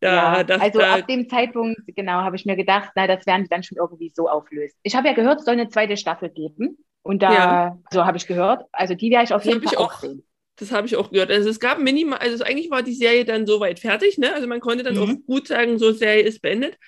Da, 0.00 0.14
ja, 0.14 0.44
das, 0.44 0.60
also 0.60 0.80
da, 0.80 0.96
ab 0.96 1.06
dem 1.06 1.28
Zeitpunkt, 1.28 1.80
genau, 1.86 2.20
habe 2.20 2.36
ich 2.36 2.44
mir 2.44 2.56
gedacht, 2.56 2.90
na, 2.94 3.06
das 3.06 3.26
werden 3.26 3.44
die 3.44 3.48
dann 3.48 3.62
schon 3.62 3.78
irgendwie 3.78 4.12
so 4.14 4.28
auflösen. 4.28 4.76
Ich 4.82 4.94
habe 4.94 5.08
ja 5.08 5.14
gehört, 5.14 5.38
es 5.38 5.44
soll 5.46 5.54
eine 5.54 5.68
zweite 5.68 5.96
Staffel 5.96 6.28
geben. 6.28 6.76
Und 7.02 7.22
da, 7.22 7.32
ja. 7.32 7.78
so 7.90 8.04
habe 8.04 8.16
ich 8.16 8.26
gehört, 8.26 8.64
also 8.72 8.94
die 8.94 9.10
werde 9.10 9.24
ich 9.24 9.34
auf 9.34 9.42
das 9.44 9.52
jeden 9.52 9.66
Fall 9.66 9.78
auch 9.78 9.92
sehen. 9.92 10.24
Das 10.56 10.70
habe 10.70 10.86
ich 10.86 10.96
auch 10.96 11.10
gehört. 11.10 11.30
Also 11.30 11.48
es 11.48 11.58
gab 11.58 11.78
minimal, 11.78 12.18
also 12.18 12.44
eigentlich 12.44 12.70
war 12.70 12.82
die 12.82 12.94
Serie 12.94 13.24
dann 13.24 13.46
soweit 13.46 13.80
fertig, 13.80 14.18
ne? 14.18 14.32
Also 14.32 14.46
man 14.46 14.60
konnte 14.60 14.84
dann 14.84 14.94
mhm. 14.94 15.02
auch 15.02 15.26
gut 15.26 15.48
sagen, 15.48 15.78
so 15.78 15.92
Serie 15.92 16.22
ist 16.22 16.42
beendet. 16.42 16.78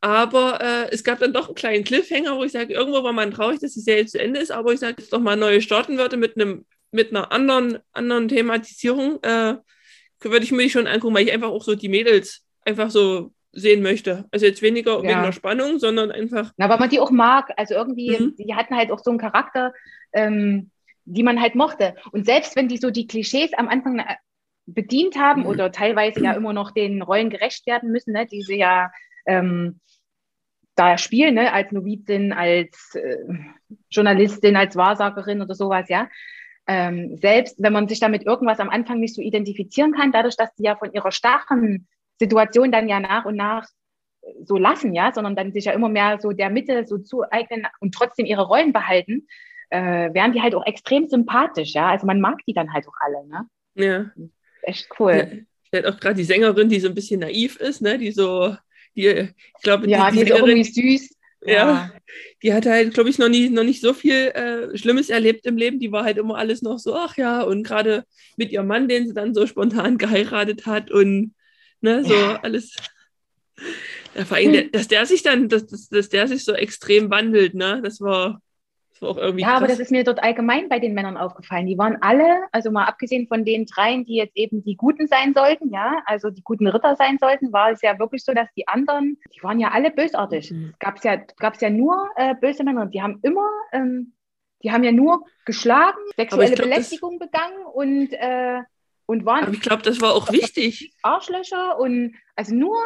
Aber 0.00 0.60
äh, 0.60 0.92
es 0.92 1.04
gab 1.04 1.20
dann 1.20 1.32
doch 1.32 1.46
einen 1.46 1.54
kleinen 1.54 1.84
Cliffhanger, 1.84 2.36
wo 2.36 2.44
ich 2.44 2.52
sage, 2.52 2.74
irgendwo 2.74 3.02
war 3.02 3.12
man 3.12 3.30
traurig, 3.30 3.60
dass 3.60 3.72
die 3.72 3.80
Serie 3.80 4.06
zu 4.06 4.20
Ende 4.20 4.40
ist, 4.40 4.50
aber 4.50 4.72
ich 4.72 4.80
sage, 4.80 4.96
dass 4.96 5.08
doch 5.08 5.20
mal 5.20 5.36
neue 5.36 5.62
starten 5.62 5.96
würde 5.96 6.16
mit 6.16 6.36
einem 6.36 6.66
mit 6.94 7.10
einer 7.10 7.32
anderen, 7.32 7.78
anderen 7.92 8.28
Thematisierung, 8.28 9.18
äh, 9.22 9.56
würde 10.20 10.44
ich 10.44 10.52
mir 10.52 10.70
schon 10.70 10.86
angucken, 10.86 11.14
weil 11.14 11.26
ich 11.26 11.32
einfach 11.32 11.50
auch 11.50 11.64
so 11.64 11.74
die 11.74 11.88
Mädels 11.88 12.46
einfach 12.64 12.90
so 12.90 13.32
sehen 13.52 13.82
möchte. 13.82 14.24
Also 14.30 14.46
jetzt 14.46 14.62
weniger 14.62 14.96
ja. 14.98 15.02
wegen 15.02 15.22
der 15.22 15.32
Spannung, 15.32 15.78
sondern 15.78 16.10
einfach. 16.10 16.52
Na, 16.56 16.68
weil 16.68 16.78
man 16.78 16.88
die 16.88 17.00
auch 17.00 17.10
mag. 17.10 17.52
Also 17.56 17.74
irgendwie, 17.74 18.16
mhm. 18.16 18.36
die 18.36 18.54
hatten 18.54 18.76
halt 18.76 18.90
auch 18.90 19.00
so 19.02 19.10
einen 19.10 19.18
Charakter, 19.18 19.74
ähm, 20.12 20.70
die 21.04 21.22
man 21.22 21.40
halt 21.40 21.54
mochte. 21.54 21.94
Und 22.12 22.26
selbst 22.26 22.56
wenn 22.56 22.68
die 22.68 22.78
so 22.78 22.90
die 22.90 23.06
Klischees 23.06 23.52
am 23.54 23.68
Anfang 23.68 23.98
äh, 23.98 24.16
bedient 24.66 25.16
haben 25.16 25.42
mhm. 25.42 25.48
oder 25.48 25.72
teilweise 25.72 26.22
ja 26.22 26.32
immer 26.32 26.52
noch 26.52 26.70
den 26.70 27.02
Rollen 27.02 27.30
gerecht 27.30 27.66
werden 27.66 27.90
müssen, 27.90 28.12
ne, 28.12 28.26
die 28.26 28.42
sie 28.42 28.58
ja 28.58 28.90
ähm, 29.26 29.80
da 30.74 30.98
spielen, 30.98 31.34
ne, 31.34 31.52
als 31.52 31.70
Novizin, 31.72 32.32
als 32.32 32.94
äh, 32.94 33.18
Journalistin, 33.90 34.56
als 34.56 34.76
Wahrsagerin 34.76 35.42
oder 35.42 35.54
sowas, 35.54 35.88
ja. 35.88 36.08
Ähm, 36.66 37.18
selbst 37.20 37.62
wenn 37.62 37.74
man 37.74 37.88
sich 37.88 38.00
damit 38.00 38.24
irgendwas 38.24 38.58
am 38.58 38.70
Anfang 38.70 38.98
nicht 38.98 39.14
so 39.14 39.20
identifizieren 39.20 39.92
kann, 39.92 40.12
dadurch, 40.12 40.36
dass 40.36 40.54
die 40.54 40.62
ja 40.62 40.76
von 40.76 40.92
ihrer 40.94 41.12
starren 41.12 41.86
Situation 42.18 42.72
dann 42.72 42.88
ja 42.88 43.00
nach 43.00 43.26
und 43.26 43.36
nach 43.36 43.68
so 44.44 44.56
lassen, 44.56 44.94
ja, 44.94 45.12
sondern 45.12 45.36
dann 45.36 45.52
sich 45.52 45.66
ja 45.66 45.72
immer 45.72 45.90
mehr 45.90 46.18
so 46.20 46.32
der 46.32 46.48
Mitte 46.48 46.86
so 46.86 46.96
zueignen 46.96 47.66
und 47.80 47.94
trotzdem 47.94 48.24
ihre 48.24 48.46
Rollen 48.46 48.72
behalten, 48.72 49.26
äh, 49.74 50.14
wären 50.14 50.32
die 50.32 50.40
halt 50.40 50.54
auch 50.54 50.66
extrem 50.66 51.08
sympathisch, 51.08 51.74
ja. 51.74 51.88
Also 51.88 52.06
man 52.06 52.20
mag 52.20 52.38
die 52.46 52.54
dann 52.54 52.72
halt 52.72 52.86
auch 52.86 52.94
alle, 53.00 53.26
ne? 53.26 53.46
Ja. 53.74 54.10
Echt 54.62 54.88
cool. 54.98 55.46
Halt 55.72 55.86
auch 55.86 55.98
gerade 55.98 56.16
die 56.16 56.24
Sängerin, 56.24 56.68
die 56.68 56.80
so 56.80 56.88
ein 56.88 56.94
bisschen 56.94 57.20
naiv 57.20 57.56
ist, 57.56 57.82
ne? 57.82 57.98
Die 57.98 58.12
so, 58.12 58.56
die, 58.94 59.06
ich 59.06 59.62
glaube, 59.62 59.88
ja, 59.88 60.10
die, 60.10 60.18
die, 60.18 60.24
die 60.24 60.30
ist 60.30 60.38
irgendwie 60.38 60.64
süß. 60.98 61.10
Ja, 61.46 61.54
ja, 61.54 61.90
die 62.42 62.54
hatte 62.54 62.70
halt, 62.70 62.94
glaube 62.94 63.10
ich, 63.10 63.18
noch, 63.18 63.28
nie, 63.28 63.50
noch 63.50 63.64
nicht 63.64 63.82
so 63.82 63.92
viel 63.92 64.14
äh, 64.14 64.78
Schlimmes 64.78 65.10
erlebt 65.10 65.44
im 65.44 65.58
Leben. 65.58 65.78
Die 65.78 65.92
war 65.92 66.04
halt 66.04 66.16
immer 66.16 66.38
alles 66.38 66.62
noch 66.62 66.78
so, 66.78 66.94
ach 66.94 67.18
ja, 67.18 67.42
und 67.42 67.64
gerade 67.64 68.04
mit 68.38 68.50
ihrem 68.50 68.66
Mann, 68.66 68.88
den 68.88 69.06
sie 69.06 69.12
dann 69.12 69.34
so 69.34 69.46
spontan 69.46 69.98
geheiratet 69.98 70.64
hat 70.64 70.90
und 70.90 71.34
Ne, 71.84 72.02
so 72.02 72.14
ja. 72.14 72.40
alles. 72.40 72.74
Ja, 74.14 74.24
vor 74.24 74.38
allem, 74.38 74.72
dass 74.72 74.88
der 74.88 75.04
sich 75.04 75.22
dann, 75.22 75.50
dass, 75.50 75.66
dass, 75.66 75.90
dass 75.90 76.08
der 76.08 76.26
sich 76.26 76.42
so 76.42 76.54
extrem 76.54 77.10
wandelt, 77.10 77.54
ne? 77.54 77.82
Das 77.84 78.00
war, 78.00 78.40
Ja, 79.00 79.08
krass. 79.10 79.56
aber 79.56 79.66
das 79.66 79.80
ist 79.80 79.90
mir 79.90 80.04
dort 80.04 80.22
allgemein 80.22 80.68
bei 80.68 80.78
den 80.78 80.94
Männern 80.94 81.16
aufgefallen. 81.16 81.66
Die 81.66 81.76
waren 81.78 81.98
alle, 82.00 82.44
also 82.52 82.70
mal 82.70 82.84
abgesehen 82.84 83.26
von 83.26 83.44
den 83.44 83.66
dreien, 83.66 84.04
die 84.04 84.14
jetzt 84.14 84.36
eben 84.36 84.62
die 84.62 84.76
Guten 84.76 85.06
sein 85.08 85.34
sollten, 85.34 85.70
ja, 85.72 86.02
also 86.06 86.30
die 86.30 86.42
guten 86.42 86.66
Ritter 86.66 86.96
sein 86.96 87.18
sollten, 87.18 87.52
war 87.52 87.70
es 87.70 87.82
ja 87.82 87.98
wirklich 87.98 88.24
so, 88.24 88.32
dass 88.32 88.48
die 88.56 88.68
anderen, 88.68 89.18
die 89.34 89.42
waren 89.42 89.58
ja 89.58 89.72
alle 89.72 89.90
bösartig. 89.90 90.50
Mhm. 90.50 90.74
Gab 90.78 90.96
es 90.96 91.04
ja, 91.04 91.16
gab's 91.38 91.60
ja 91.60 91.70
nur 91.70 92.08
äh, 92.16 92.34
böse 92.40 92.64
Männer. 92.64 92.86
Die 92.86 93.02
haben 93.02 93.18
immer, 93.22 93.48
ähm, 93.72 94.14
die 94.62 94.72
haben 94.72 94.84
ja 94.84 94.92
nur 94.92 95.24
geschlagen, 95.44 95.98
sexuelle 96.16 96.54
glaub, 96.54 96.68
Belästigung 96.68 97.18
begangen 97.18 97.66
und 97.72 98.12
äh, 98.12 98.60
und 99.06 99.26
waren. 99.26 99.44
Aber 99.44 99.52
ich 99.52 99.60
glaube, 99.60 99.82
das 99.82 100.00
war 100.00 100.14
auch 100.14 100.32
wichtig. 100.32 100.94
Arschlöcher 101.02 101.78
und 101.78 102.14
also 102.36 102.54
nur 102.54 102.76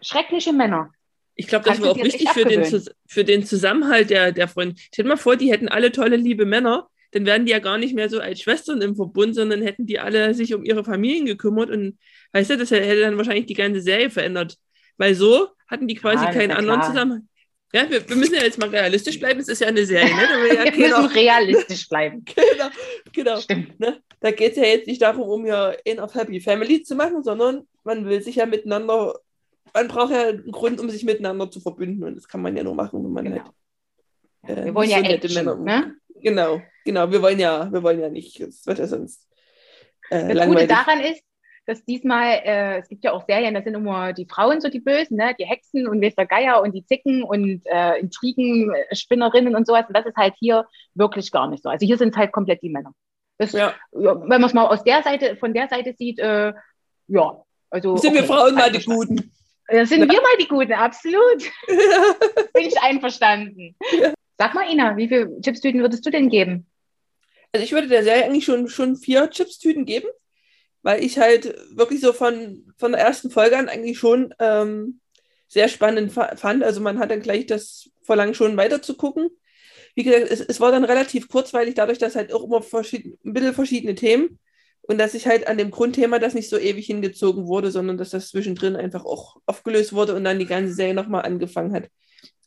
schreckliche 0.00 0.52
Männer. 0.52 0.92
Ich 1.40 1.46
glaube, 1.46 1.64
das 1.64 1.80
war 1.80 1.92
auch 1.92 2.04
wichtig 2.04 2.28
für 2.28 2.44
den, 2.44 2.62
für 3.06 3.24
den 3.24 3.46
Zusammenhalt 3.46 4.10
der, 4.10 4.30
der 4.30 4.46
Freunde. 4.46 4.74
Stell 4.92 5.04
dir 5.04 5.08
mal 5.08 5.16
vor, 5.16 5.36
die 5.36 5.50
hätten 5.50 5.68
alle 5.68 5.90
tolle, 5.90 6.16
liebe 6.16 6.44
Männer, 6.44 6.90
dann 7.12 7.24
wären 7.24 7.46
die 7.46 7.52
ja 7.52 7.60
gar 7.60 7.78
nicht 7.78 7.94
mehr 7.94 8.10
so 8.10 8.20
als 8.20 8.42
Schwestern 8.42 8.82
im 8.82 8.94
Verbund, 8.94 9.34
sondern 9.34 9.62
hätten 9.62 9.86
die 9.86 9.98
alle 9.98 10.34
sich 10.34 10.52
um 10.52 10.66
ihre 10.66 10.84
Familien 10.84 11.24
gekümmert 11.24 11.70
und 11.70 11.98
weißt 12.34 12.50
du, 12.50 12.58
das 12.58 12.70
hätte 12.70 13.00
dann 13.00 13.16
wahrscheinlich 13.16 13.46
die 13.46 13.54
ganze 13.54 13.80
Serie 13.80 14.10
verändert. 14.10 14.58
Weil 14.98 15.14
so 15.14 15.48
hatten 15.66 15.88
die 15.88 15.94
quasi 15.94 16.26
ja, 16.26 16.30
keinen 16.30 16.50
anderen 16.50 16.82
Zusammenhalt. 16.82 17.22
Ja, 17.72 17.88
wir, 17.88 18.06
wir, 18.06 18.16
müssen 18.16 18.34
ja 18.34 18.42
jetzt 18.42 18.58
mal 18.58 18.68
realistisch 18.68 19.18
bleiben. 19.18 19.40
Es 19.40 19.48
ist 19.48 19.62
ja 19.62 19.68
eine 19.68 19.86
Serie. 19.86 20.14
Ne? 20.14 20.54
Ja 20.54 20.64
wir 20.76 20.88
müssen 20.88 21.06
realistisch 21.06 21.88
bleiben. 21.88 22.22
genau, 22.34 22.68
genau. 23.12 23.40
Stimmt. 23.40 23.80
Ne? 23.80 24.02
Da 24.20 24.30
geht 24.30 24.52
es 24.52 24.58
ja 24.58 24.64
jetzt 24.64 24.88
nicht 24.88 25.00
darum, 25.00 25.22
um 25.22 25.46
ja 25.46 25.70
in 25.84 26.00
auf 26.00 26.14
Happy 26.14 26.38
Family 26.38 26.82
zu 26.82 26.96
machen, 26.96 27.22
sondern 27.22 27.66
man 27.82 28.04
will 28.04 28.20
sich 28.20 28.36
ja 28.36 28.46
miteinander, 28.46 29.14
man 29.74 29.88
braucht 29.88 30.12
ja 30.12 30.28
einen 30.28 30.50
Grund, 30.50 30.80
um 30.80 30.90
sich 30.90 31.04
miteinander 31.04 31.50
zu 31.50 31.60
verbünden. 31.60 32.04
Und 32.04 32.16
das 32.16 32.28
kann 32.28 32.42
man 32.42 32.56
ja 32.56 32.62
nur 32.62 32.74
machen, 32.74 33.04
wenn 33.04 33.12
man 33.12 33.24
genau. 33.24 33.44
halt. 34.44 34.58
Äh, 34.58 34.64
wir 34.66 34.74
wollen 34.74 34.90
ja 34.90 34.98
so 34.98 35.04
Action, 35.04 35.34
Männer, 35.34 35.56
ne? 35.56 35.94
Genau, 36.22 36.60
genau. 36.84 37.10
Wir 37.10 37.22
wollen 37.22 37.38
ja, 37.38 37.72
wir 37.72 37.82
wollen 37.82 38.00
ja 38.00 38.08
nicht, 38.08 38.40
das 38.40 38.66
wird 38.66 38.78
ja 38.78 38.86
sonst. 38.86 39.28
Äh, 40.10 40.34
das 40.34 40.46
Gute 40.46 40.66
daran 40.66 41.00
ist, 41.00 41.22
dass 41.66 41.84
diesmal, 41.84 42.40
äh, 42.44 42.78
es 42.78 42.88
gibt 42.88 43.04
ja 43.04 43.12
auch 43.12 43.24
Serien, 43.26 43.54
da 43.54 43.62
sind 43.62 43.74
immer 43.74 44.12
die 44.12 44.26
Frauen 44.26 44.60
so 44.60 44.68
die 44.68 44.80
Bösen, 44.80 45.16
ne? 45.16 45.34
die 45.38 45.44
Hexen 45.44 45.86
und 45.86 46.00
Mr. 46.00 46.26
Geier 46.26 46.62
und 46.62 46.72
die 46.72 46.84
Zicken 46.84 47.22
und 47.22 47.62
äh, 47.66 47.98
Intrigen, 47.98 48.72
Spinnerinnen 48.92 49.54
und 49.54 49.66
sowas. 49.66 49.84
Und 49.86 49.96
das 49.96 50.06
ist 50.06 50.16
halt 50.16 50.34
hier 50.38 50.66
wirklich 50.94 51.30
gar 51.30 51.48
nicht 51.48 51.62
so. 51.62 51.68
Also 51.68 51.86
hier 51.86 51.96
sind 51.96 52.10
es 52.10 52.16
halt 52.16 52.32
komplett 52.32 52.62
die 52.62 52.70
Männer. 52.70 52.92
Das, 53.38 53.52
ja. 53.52 53.74
wenn 53.92 54.28
man 54.28 54.44
es 54.44 54.52
mal 54.52 54.66
aus 54.66 54.84
der 54.84 55.02
Seite, 55.02 55.36
von 55.36 55.54
der 55.54 55.68
Seite 55.68 55.94
sieht, 55.96 56.18
äh, 56.18 56.52
ja. 57.06 57.42
Also, 57.70 57.96
sind 57.96 58.10
okay, 58.10 58.20
wir 58.20 58.24
Frauen 58.24 58.54
mal 58.54 58.70
die 58.70 58.84
Guten? 58.84 59.32
Ja, 59.70 59.86
sind 59.86 60.00
ja. 60.00 60.08
wir 60.08 60.20
mal 60.20 60.36
die 60.40 60.48
Guten, 60.48 60.72
absolut. 60.72 61.42
Ja. 61.68 62.16
Bin 62.54 62.66
ich 62.66 62.80
einverstanden. 62.80 63.76
Sag 64.38 64.54
mal, 64.54 64.70
Ina, 64.70 64.96
wie 64.96 65.08
viele 65.08 65.40
Chipstüten 65.40 65.80
würdest 65.80 66.04
du 66.04 66.10
denn 66.10 66.28
geben? 66.28 66.66
Also 67.52 67.64
ich 67.64 67.72
würde 67.72 67.88
der 67.88 68.04
Serie 68.04 68.24
eigentlich 68.24 68.44
schon, 68.44 68.68
schon 68.68 68.96
vier 68.96 69.28
Chipstüten 69.30 69.84
geben 69.84 70.08
weil 70.82 71.04
ich 71.04 71.18
halt 71.18 71.54
wirklich 71.76 72.00
so 72.00 72.12
von, 72.12 72.72
von 72.78 72.92
der 72.92 73.00
ersten 73.00 73.30
Folge 73.30 73.58
an 73.58 73.68
eigentlich 73.68 73.98
schon 73.98 74.34
ähm, 74.38 75.00
sehr 75.48 75.68
spannend 75.68 76.12
fand. 76.12 76.62
Also 76.62 76.80
man 76.80 76.98
hat 76.98 77.10
dann 77.10 77.20
gleich 77.20 77.46
das 77.46 77.90
Verlangen 78.02 78.34
schon 78.34 78.56
weiter 78.56 78.80
zu 78.82 78.96
gucken. 78.96 79.30
Wie 79.94 80.04
gesagt, 80.04 80.30
es, 80.30 80.40
es 80.40 80.60
war 80.60 80.70
dann 80.70 80.84
relativ 80.84 81.28
kurzweilig, 81.28 81.74
dadurch, 81.74 81.98
dass 81.98 82.16
halt 82.16 82.32
auch 82.32 82.44
immer 82.44 82.62
verschied 82.62 83.18
ein 83.24 83.32
bisschen 83.32 83.54
verschiedene 83.54 83.94
Themen 83.94 84.38
und 84.90 84.98
dass 84.98 85.14
ich 85.14 85.28
halt 85.28 85.46
an 85.46 85.56
dem 85.56 85.70
Grundthema 85.70 86.18
das 86.18 86.34
nicht 86.34 86.50
so 86.50 86.58
ewig 86.58 86.84
hingezogen 86.84 87.46
wurde, 87.46 87.70
sondern 87.70 87.96
dass 87.96 88.10
das 88.10 88.26
zwischendrin 88.26 88.74
einfach 88.74 89.04
auch 89.04 89.36
aufgelöst 89.46 89.92
wurde 89.92 90.16
und 90.16 90.24
dann 90.24 90.40
die 90.40 90.46
ganze 90.46 90.74
Serie 90.74 90.94
nochmal 90.94 91.22
angefangen 91.22 91.72
hat. 91.72 91.88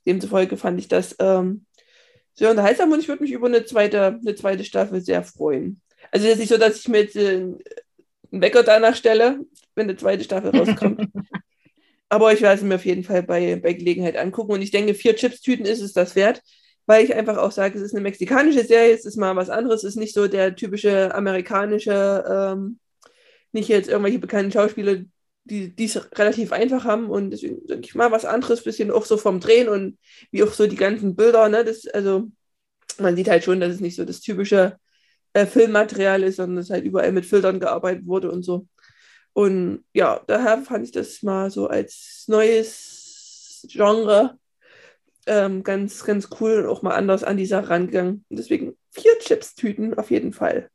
Demzufolge 0.06 0.58
fand 0.58 0.78
ich 0.78 0.90
das 0.90 1.16
ähm, 1.20 1.66
sehr 2.34 2.50
unterhaltsam 2.50 2.92
und 2.92 3.00
ich 3.00 3.08
würde 3.08 3.24
mich 3.24 3.32
über 3.32 3.48
eine 3.48 3.64
zweite, 3.64 4.20
eine 4.20 4.36
zweite 4.36 4.66
Staffel 4.66 5.00
sehr 5.00 5.24
freuen. 5.24 5.80
Also 6.12 6.28
es 6.28 6.34
ist 6.34 6.40
nicht 6.40 6.50
so, 6.50 6.58
dass 6.58 6.80
ich 6.80 6.90
mir 6.90 7.04
jetzt 7.04 7.16
äh, 7.16 7.30
einen 7.30 7.62
Wecker 8.30 8.64
danach 8.64 8.98
stelle, 8.98 9.40
wenn 9.76 9.88
eine 9.88 9.96
zweite 9.96 10.26
Staffel 10.26 10.54
rauskommt. 10.54 11.08
Aber 12.10 12.34
ich 12.34 12.42
werde 12.42 12.58
es 12.58 12.62
mir 12.62 12.76
auf 12.76 12.86
jeden 12.86 13.06
Fall 13.06 13.24
bei, 13.24 13.56
bei 13.56 13.72
Gelegenheit 13.72 14.18
angucken. 14.18 14.52
Und 14.52 14.62
ich 14.62 14.72
denke, 14.72 14.96
vier 14.96 15.16
Chips-Tüten 15.16 15.66
ist 15.66 15.80
es 15.80 15.94
das 15.94 16.18
wert, 16.18 16.42
weil 16.86 17.04
ich 17.04 17.14
einfach 17.16 17.38
auch 17.38 17.52
sage, 17.52 17.78
es 17.78 17.84
ist 17.84 17.94
eine 17.94 18.02
mexikanische 18.04 18.64
Serie, 18.66 18.94
es 18.94 19.06
ist 19.06 19.18
mal 19.18 19.36
was 19.36 19.50
anderes, 19.50 19.84
es 19.84 19.92
ist 19.92 19.96
nicht 19.98 20.14
so 20.14 20.28
der 20.28 20.56
typische 20.56 21.14
amerikanische, 21.16 22.24
ähm, 22.30 22.80
nicht 23.52 23.70
jetzt 23.70 23.90
irgendwelche 23.90 24.20
bekannten 24.20 24.52
Schauspieler, 24.52 24.98
die 25.46 25.74
es 25.78 26.00
relativ 26.18 26.52
einfach 26.52 26.86
haben 26.86 27.10
und 27.10 27.32
deswegen 27.32 27.66
denke 27.68 27.86
ich 27.88 27.96
mal 27.96 28.12
was 28.12 28.26
anderes, 28.26 28.64
bisschen 28.64 28.92
auch 28.92 29.06
so 29.06 29.18
vom 29.18 29.40
Drehen 29.40 29.70
und 29.70 29.98
wie 30.32 30.44
auch 30.44 30.54
so 30.54 30.68
die 30.68 30.76
ganzen 30.76 31.16
Bilder, 31.16 31.50
ne, 31.50 31.64
das, 31.66 31.88
also 31.88 32.30
man 33.00 33.16
sieht 33.16 33.30
halt 33.30 33.44
schon, 33.44 33.60
dass 33.60 33.74
es 33.74 33.82
nicht 33.82 33.96
so 33.96 34.06
das 34.06 34.22
typische 34.22 34.78
äh, 35.34 35.46
Filmmaterial 35.46 36.24
ist, 36.24 36.38
sondern 36.38 36.58
dass 36.58 36.70
halt 36.70 36.86
überall 36.86 37.12
mit 37.12 37.26
Filtern 37.26 37.60
gearbeitet 37.60 38.06
wurde 38.06 38.32
und 38.32 38.44
so. 38.44 38.68
Und 39.34 39.84
ja, 39.94 40.22
daher 40.28 40.60
fand 40.62 40.86
ich 40.86 40.92
das 40.92 41.24
mal 41.24 41.50
so 41.50 41.68
als 41.68 42.26
neues 42.28 43.66
Genre 43.70 44.38
ähm, 45.28 45.64
ganz, 45.64 46.04
ganz 46.04 46.30
cool 46.40 46.64
und 46.64 46.68
auch 46.68 46.82
mal 46.82 46.96
anders 46.96 47.24
an 47.24 47.38
die 47.38 47.46
Sache 47.46 47.70
rangegangen. 47.70 48.26
Deswegen 48.30 48.78
vier 48.92 49.18
Chips-Tüten 49.20 49.98
auf 49.98 50.12
jeden 50.12 50.34
Fall. 50.34 50.70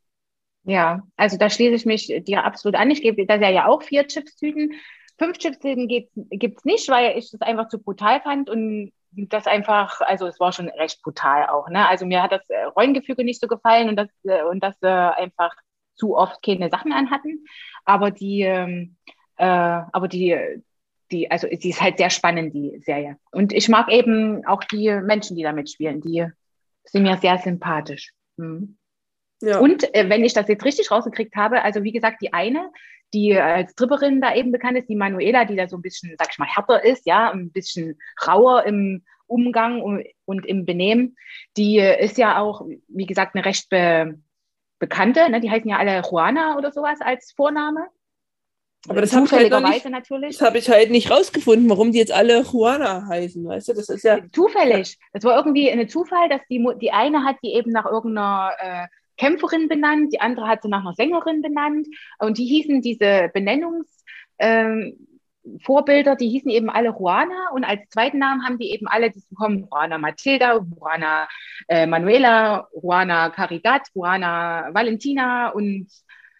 Ja, 0.63 1.01
also 1.15 1.37
da 1.37 1.49
schließe 1.49 1.75
ich 1.75 1.85
mich 1.85 2.07
dir 2.25 2.43
absolut 2.43 2.75
an. 2.75 2.91
Ich 2.91 3.01
gebe 3.01 3.25
da 3.25 3.35
ja 3.35 3.67
auch 3.67 3.81
vier 3.81 4.07
Chips-Tüten. 4.07 4.73
Fünf 5.17 5.37
Chips-Tüten 5.37 5.87
gibt 5.87 6.57
es 6.57 6.65
nicht, 6.65 6.89
weil 6.89 7.17
ich 7.17 7.31
das 7.31 7.41
einfach 7.41 7.67
zu 7.69 7.79
brutal 7.81 8.21
fand 8.21 8.49
und 8.49 8.91
das 9.11 9.47
einfach, 9.47 10.01
also 10.01 10.27
es 10.27 10.39
war 10.39 10.51
schon 10.51 10.69
recht 10.69 11.01
brutal 11.01 11.47
auch. 11.47 11.67
Ne? 11.69 11.87
Also 11.87 12.05
mir 12.05 12.21
hat 12.21 12.31
das 12.31 12.47
äh, 12.49 12.63
Rollengefüge 12.65 13.23
nicht 13.23 13.41
so 13.41 13.47
gefallen 13.47 13.89
und 13.89 13.95
dass 13.95 14.09
äh, 14.23 14.43
und 14.43 14.63
das 14.63 14.75
äh, 14.81 14.87
einfach 14.87 15.51
zu 15.95 16.15
oft 16.15 16.41
keine 16.43 16.69
Sachen 16.69 16.93
anhatten. 16.93 17.45
Aber 17.85 18.11
die, 18.11 18.41
ähm, 18.41 18.95
äh, 19.37 19.45
aber 19.45 20.07
die, 20.07 20.61
die, 21.11 21.29
also 21.31 21.47
die 21.47 21.69
ist 21.69 21.81
halt 21.81 21.97
sehr 21.97 22.09
spannend, 22.09 22.53
die 22.53 22.79
Serie. 22.83 23.17
Und 23.31 23.53
ich 23.53 23.69
mag 23.69 23.91
eben 23.91 24.45
auch 24.45 24.63
die 24.63 24.89
Menschen, 25.01 25.35
die 25.35 25.43
da 25.43 25.51
mitspielen. 25.51 26.01
Die 26.01 26.25
sind 26.85 27.03
mir 27.03 27.17
sehr 27.17 27.37
sympathisch. 27.37 28.13
Mhm. 28.37 28.77
Ja. 29.41 29.59
Und 29.59 29.93
äh, 29.95 30.09
wenn 30.09 30.25
ich 30.25 30.33
das 30.33 30.47
jetzt 30.47 30.65
richtig 30.65 30.91
rausgekriegt 30.91 31.35
habe, 31.35 31.63
also 31.63 31.83
wie 31.83 31.91
gesagt, 31.91 32.21
die 32.21 32.33
eine, 32.33 32.71
die 33.13 33.37
als 33.37 33.73
Tripperin 33.75 34.21
da 34.21 34.35
eben 34.35 34.51
bekannt 34.51 34.77
ist, 34.77 34.89
die 34.89 34.95
Manuela, 34.95 35.45
die 35.45 35.55
da 35.55 35.67
so 35.67 35.77
ein 35.77 35.81
bisschen, 35.81 36.15
sag 36.17 36.29
ich 36.31 36.37
mal, 36.37 36.47
härter 36.47 36.83
ist, 36.83 37.05
ja, 37.05 37.31
ein 37.31 37.51
bisschen 37.51 37.97
rauer 38.27 38.65
im 38.65 39.03
Umgang 39.27 39.81
und, 39.81 40.05
und 40.25 40.45
im 40.45 40.65
Benehmen, 40.65 41.15
die 41.55 41.77
ist 41.77 42.17
ja 42.17 42.39
auch, 42.39 42.65
wie 42.87 43.05
gesagt, 43.05 43.35
eine 43.35 43.45
recht 43.45 43.69
be 43.69 44.19
bekannte, 44.79 45.29
ne? 45.29 45.41
die 45.41 45.51
heißen 45.51 45.69
ja 45.69 45.77
alle 45.77 46.01
Juana 46.09 46.57
oder 46.57 46.71
sowas 46.71 47.01
als 47.01 47.33
Vorname. 47.33 47.87
Aber 48.87 49.01
das 49.01 49.11
zufälligerweise 49.11 49.65
habe 49.65 49.75
ich, 49.75 49.83
halt 49.83 49.93
natürlich. 49.93 50.37
Das 50.37 50.47
habe 50.47 50.57
ich 50.57 50.69
halt 50.69 50.89
nicht 50.89 51.11
rausgefunden, 51.11 51.69
warum 51.69 51.91
die 51.91 51.97
jetzt 51.97 52.13
alle 52.13 52.41
Juana 52.41 53.05
heißen, 53.07 53.45
weißt 53.45 53.69
du? 53.69 53.73
Das 53.73 53.89
ist 53.89 54.03
ja 54.03 54.19
zufällig. 54.31 54.97
Das 55.11 55.23
war 55.25 55.35
irgendwie 55.35 55.69
ein 55.69 55.89
Zufall, 55.89 56.29
dass 56.29 56.41
die 56.49 56.65
die 56.81 56.91
eine 56.91 57.25
hat 57.25 57.35
die 57.43 57.53
eben 57.53 57.71
nach 57.71 57.85
irgendeiner 57.85 58.51
äh, 58.57 58.87
Kämpferin 59.17 59.67
benannt, 59.67 60.13
die 60.13 60.21
andere 60.21 60.47
hat 60.47 60.61
sie 60.61 60.69
nach 60.69 60.79
einer 60.79 60.93
Sängerin 60.93 61.41
benannt 61.41 61.87
und 62.19 62.37
die 62.37 62.45
hießen 62.45 62.81
diese 62.81 63.29
Benennungs 63.33 64.03
ähm, 64.39 65.05
die 65.43 66.29
hießen 66.29 66.51
eben 66.51 66.69
alle 66.69 66.89
Juana 66.89 67.49
und 67.53 67.63
als 67.63 67.89
zweiten 67.89 68.19
Namen 68.19 68.45
haben 68.45 68.59
die 68.59 68.71
eben 68.71 68.87
alle, 68.87 69.09
die 69.09 69.23
bekommen 69.29 69.67
Juana 69.69 69.97
Matilda, 69.97 70.57
Juana 70.57 71.27
äh, 71.67 71.85
Manuela, 71.85 72.67
Juana 72.73 73.29
Caridad, 73.29 73.81
Juana 73.93 74.69
Valentina 74.73 75.49
und 75.49 75.87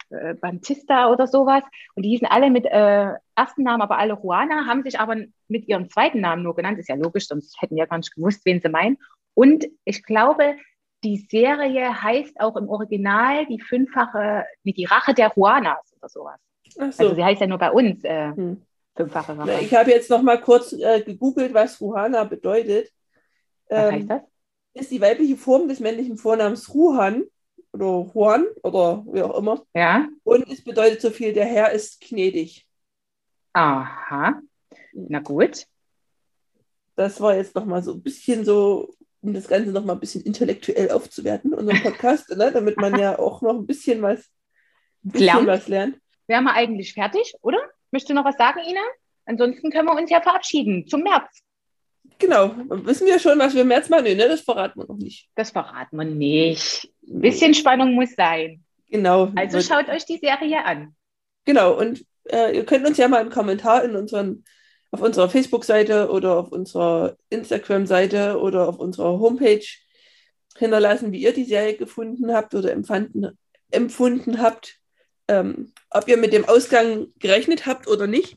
äh, 0.09 0.33
Bantista 0.35 1.11
oder 1.11 1.27
sowas. 1.27 1.63
Und 1.95 2.03
die 2.03 2.09
hießen 2.09 2.27
alle 2.27 2.49
mit 2.49 2.65
äh, 2.65 3.13
ersten 3.35 3.63
Namen, 3.63 3.81
aber 3.81 3.97
alle 3.97 4.17
Juana, 4.21 4.65
haben 4.65 4.83
sich 4.83 4.99
aber 4.99 5.15
mit 5.47 5.67
ihrem 5.67 5.89
zweiten 5.89 6.21
Namen 6.21 6.43
nur 6.43 6.55
genannt. 6.55 6.79
Ist 6.79 6.89
ja 6.89 6.95
logisch, 6.95 7.27
sonst 7.27 7.61
hätten 7.61 7.75
wir 7.75 7.87
gar 7.87 7.97
nicht 7.97 8.13
gewusst, 8.15 8.41
wen 8.45 8.61
sie 8.61 8.69
meinen. 8.69 8.97
Und 9.33 9.65
ich 9.85 10.03
glaube, 10.03 10.55
die 11.03 11.17
Serie 11.17 12.01
heißt 12.01 12.39
auch 12.39 12.55
im 12.57 12.69
Original 12.69 13.45
die 13.45 13.59
fünffache, 13.59 14.45
wie 14.63 14.73
die 14.73 14.85
Rache 14.85 15.13
der 15.13 15.31
Juanas 15.35 15.93
oder 15.97 16.09
sowas. 16.09 16.39
So. 16.69 16.81
Also 16.81 17.15
sie 17.15 17.23
heißt 17.23 17.41
ja 17.41 17.47
nur 17.47 17.57
bei 17.57 17.71
uns 17.71 18.03
äh, 18.03 18.31
hm. 18.31 18.61
fünffache 18.95 19.37
Rache. 19.37 19.59
Ich 19.61 19.73
habe 19.73 19.91
jetzt 19.91 20.09
noch 20.09 20.21
mal 20.21 20.39
kurz 20.39 20.73
äh, 20.73 21.01
gegoogelt, 21.01 21.53
was 21.53 21.79
Ruhana 21.81 22.25
bedeutet. 22.25 22.91
Was 23.69 23.79
ähm, 23.79 23.91
heißt 23.93 24.09
das? 24.09 24.21
Ist 24.73 24.91
die 24.91 25.01
weibliche 25.01 25.35
Form 25.35 25.67
des 25.67 25.79
männlichen 25.79 26.17
Vornamens 26.17 26.73
Ruhan 26.73 27.23
oder 27.79 28.11
Juan 28.13 28.45
oder 28.63 29.05
wie 29.11 29.21
auch 29.21 29.37
immer. 29.37 29.63
Ja. 29.73 30.07
Und 30.23 30.49
es 30.49 30.63
bedeutet 30.63 31.01
so 31.01 31.09
viel, 31.09 31.33
der 31.33 31.45
Herr 31.45 31.71
ist 31.71 32.01
gnädig. 32.01 32.65
Aha. 33.53 34.41
Na 34.93 35.19
gut. 35.19 35.65
Das 36.95 37.21
war 37.21 37.35
jetzt 37.35 37.55
noch 37.55 37.65
mal 37.65 37.81
so 37.81 37.93
ein 37.93 38.01
bisschen 38.01 38.43
so 38.43 38.93
um 39.21 39.33
das 39.33 39.47
Ganze 39.47 39.71
noch 39.71 39.83
mal 39.83 39.93
ein 39.93 39.99
bisschen 39.99 40.23
intellektuell 40.23 40.91
aufzuwerten, 40.91 41.53
unseren 41.53 41.81
Podcast, 41.83 42.29
ne? 42.29 42.51
damit 42.51 42.77
man 42.77 42.97
ja 42.97 43.19
auch 43.19 43.41
noch 43.41 43.55
ein 43.55 43.65
bisschen 43.65 44.01
was, 44.01 44.19
ein 45.03 45.11
bisschen 45.11 45.47
was 45.47 45.67
lernt. 45.67 45.99
Wären 46.27 46.43
wir 46.43 46.53
eigentlich 46.53 46.93
fertig, 46.93 47.33
oder? 47.41 47.59
Möchtest 47.91 48.11
du 48.11 48.13
noch 48.13 48.25
was 48.25 48.37
sagen, 48.37 48.59
Ina? 48.59 48.81
Ansonsten 49.25 49.71
können 49.71 49.87
wir 49.87 49.95
uns 49.95 50.09
ja 50.09 50.21
verabschieden 50.21 50.87
zum 50.87 51.01
März. 51.01 51.41
Genau, 52.17 52.53
wissen 52.69 53.07
wir 53.07 53.19
schon, 53.19 53.39
was 53.39 53.53
wir 53.53 53.61
im 53.61 53.67
März 53.67 53.89
machen? 53.89 54.03
Nee, 54.03 54.15
ne? 54.15 54.27
Das 54.27 54.41
verraten 54.41 54.79
wir 54.79 54.87
noch 54.87 54.97
nicht. 54.97 55.29
Das 55.35 55.51
verraten 55.51 55.97
wir 55.97 56.05
nicht. 56.05 56.91
Ein 57.09 57.21
bisschen 57.21 57.53
Spannung 57.53 57.93
muss 57.93 58.13
sein. 58.15 58.63
Genau. 58.89 59.31
Also 59.35 59.61
schaut 59.61 59.89
euch 59.89 60.05
die 60.05 60.17
Serie 60.17 60.63
an. 60.63 60.95
Genau, 61.45 61.77
und 61.79 62.05
äh, 62.25 62.55
ihr 62.55 62.65
könnt 62.65 62.85
uns 62.87 62.97
ja 62.97 63.07
mal 63.07 63.21
einen 63.21 63.29
Kommentar 63.29 63.83
in 63.83 63.95
unseren 63.95 64.43
auf 64.91 65.01
unserer 65.01 65.29
Facebook-Seite 65.29 66.09
oder 66.09 66.37
auf 66.37 66.51
unserer 66.51 67.17
Instagram-Seite 67.29 68.39
oder 68.39 68.67
auf 68.67 68.79
unserer 68.79 69.19
Homepage 69.19 69.65
hinterlassen, 70.57 71.11
wie 71.11 71.21
ihr 71.21 71.33
die 71.33 71.43
Serie 71.45 71.75
gefunden 71.75 72.33
habt 72.33 72.55
oder 72.55 72.71
empfanden, 72.71 73.37
empfunden 73.71 74.41
habt, 74.41 74.79
ähm, 75.27 75.71
ob 75.91 76.07
ihr 76.07 76.17
mit 76.17 76.33
dem 76.33 76.45
Ausgang 76.45 77.07
gerechnet 77.19 77.65
habt 77.65 77.87
oder 77.87 78.07
nicht, 78.07 78.35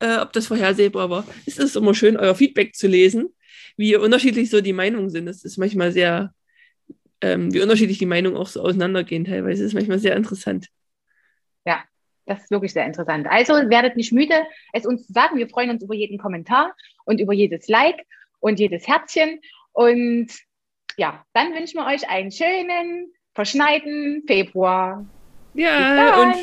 äh, 0.00 0.18
ob 0.18 0.32
das 0.32 0.48
vorhersehbar 0.48 1.08
war. 1.08 1.26
Es 1.46 1.58
ist 1.58 1.76
immer 1.76 1.94
schön, 1.94 2.16
euer 2.16 2.34
Feedback 2.34 2.74
zu 2.74 2.86
lesen, 2.86 3.34
wie 3.76 3.96
unterschiedlich 3.96 4.50
so 4.50 4.60
die 4.60 4.74
Meinungen 4.74 5.08
sind. 5.08 5.26
Das 5.26 5.44
ist 5.44 5.56
manchmal 5.56 5.92
sehr, 5.92 6.34
ähm, 7.22 7.52
wie 7.52 7.60
unterschiedlich 7.60 7.98
die 7.98 8.06
Meinungen 8.06 8.36
auch 8.36 8.46
so 8.46 8.62
auseinandergehen 8.62 9.24
teilweise. 9.24 9.64
Ist 9.64 9.74
manchmal 9.74 9.98
sehr 9.98 10.16
interessant. 10.16 10.68
Ja, 11.64 11.82
das 12.26 12.42
ist 12.42 12.50
wirklich 12.50 12.72
sehr 12.72 12.86
interessant. 12.86 13.26
Also 13.28 13.54
werdet 13.54 13.96
nicht 13.96 14.12
müde, 14.12 14.34
es 14.72 14.86
uns 14.86 15.06
zu 15.06 15.12
sagen. 15.12 15.36
Wir 15.36 15.48
freuen 15.48 15.70
uns 15.70 15.82
über 15.82 15.94
jeden 15.94 16.18
Kommentar 16.18 16.74
und 17.04 17.20
über 17.20 17.32
jedes 17.32 17.68
Like 17.68 18.06
und 18.40 18.58
jedes 18.58 18.86
Herzchen. 18.86 19.40
Und 19.72 20.28
ja, 20.96 21.24
dann 21.32 21.52
wünschen 21.54 21.78
wir 21.78 21.86
euch 21.86 22.08
einen 22.08 22.30
schönen, 22.30 23.12
verschneiten 23.34 24.24
Februar. 24.26 25.06
Ja, 25.54 26.20
und 26.20 26.34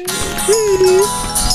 tschüss. 0.45 1.46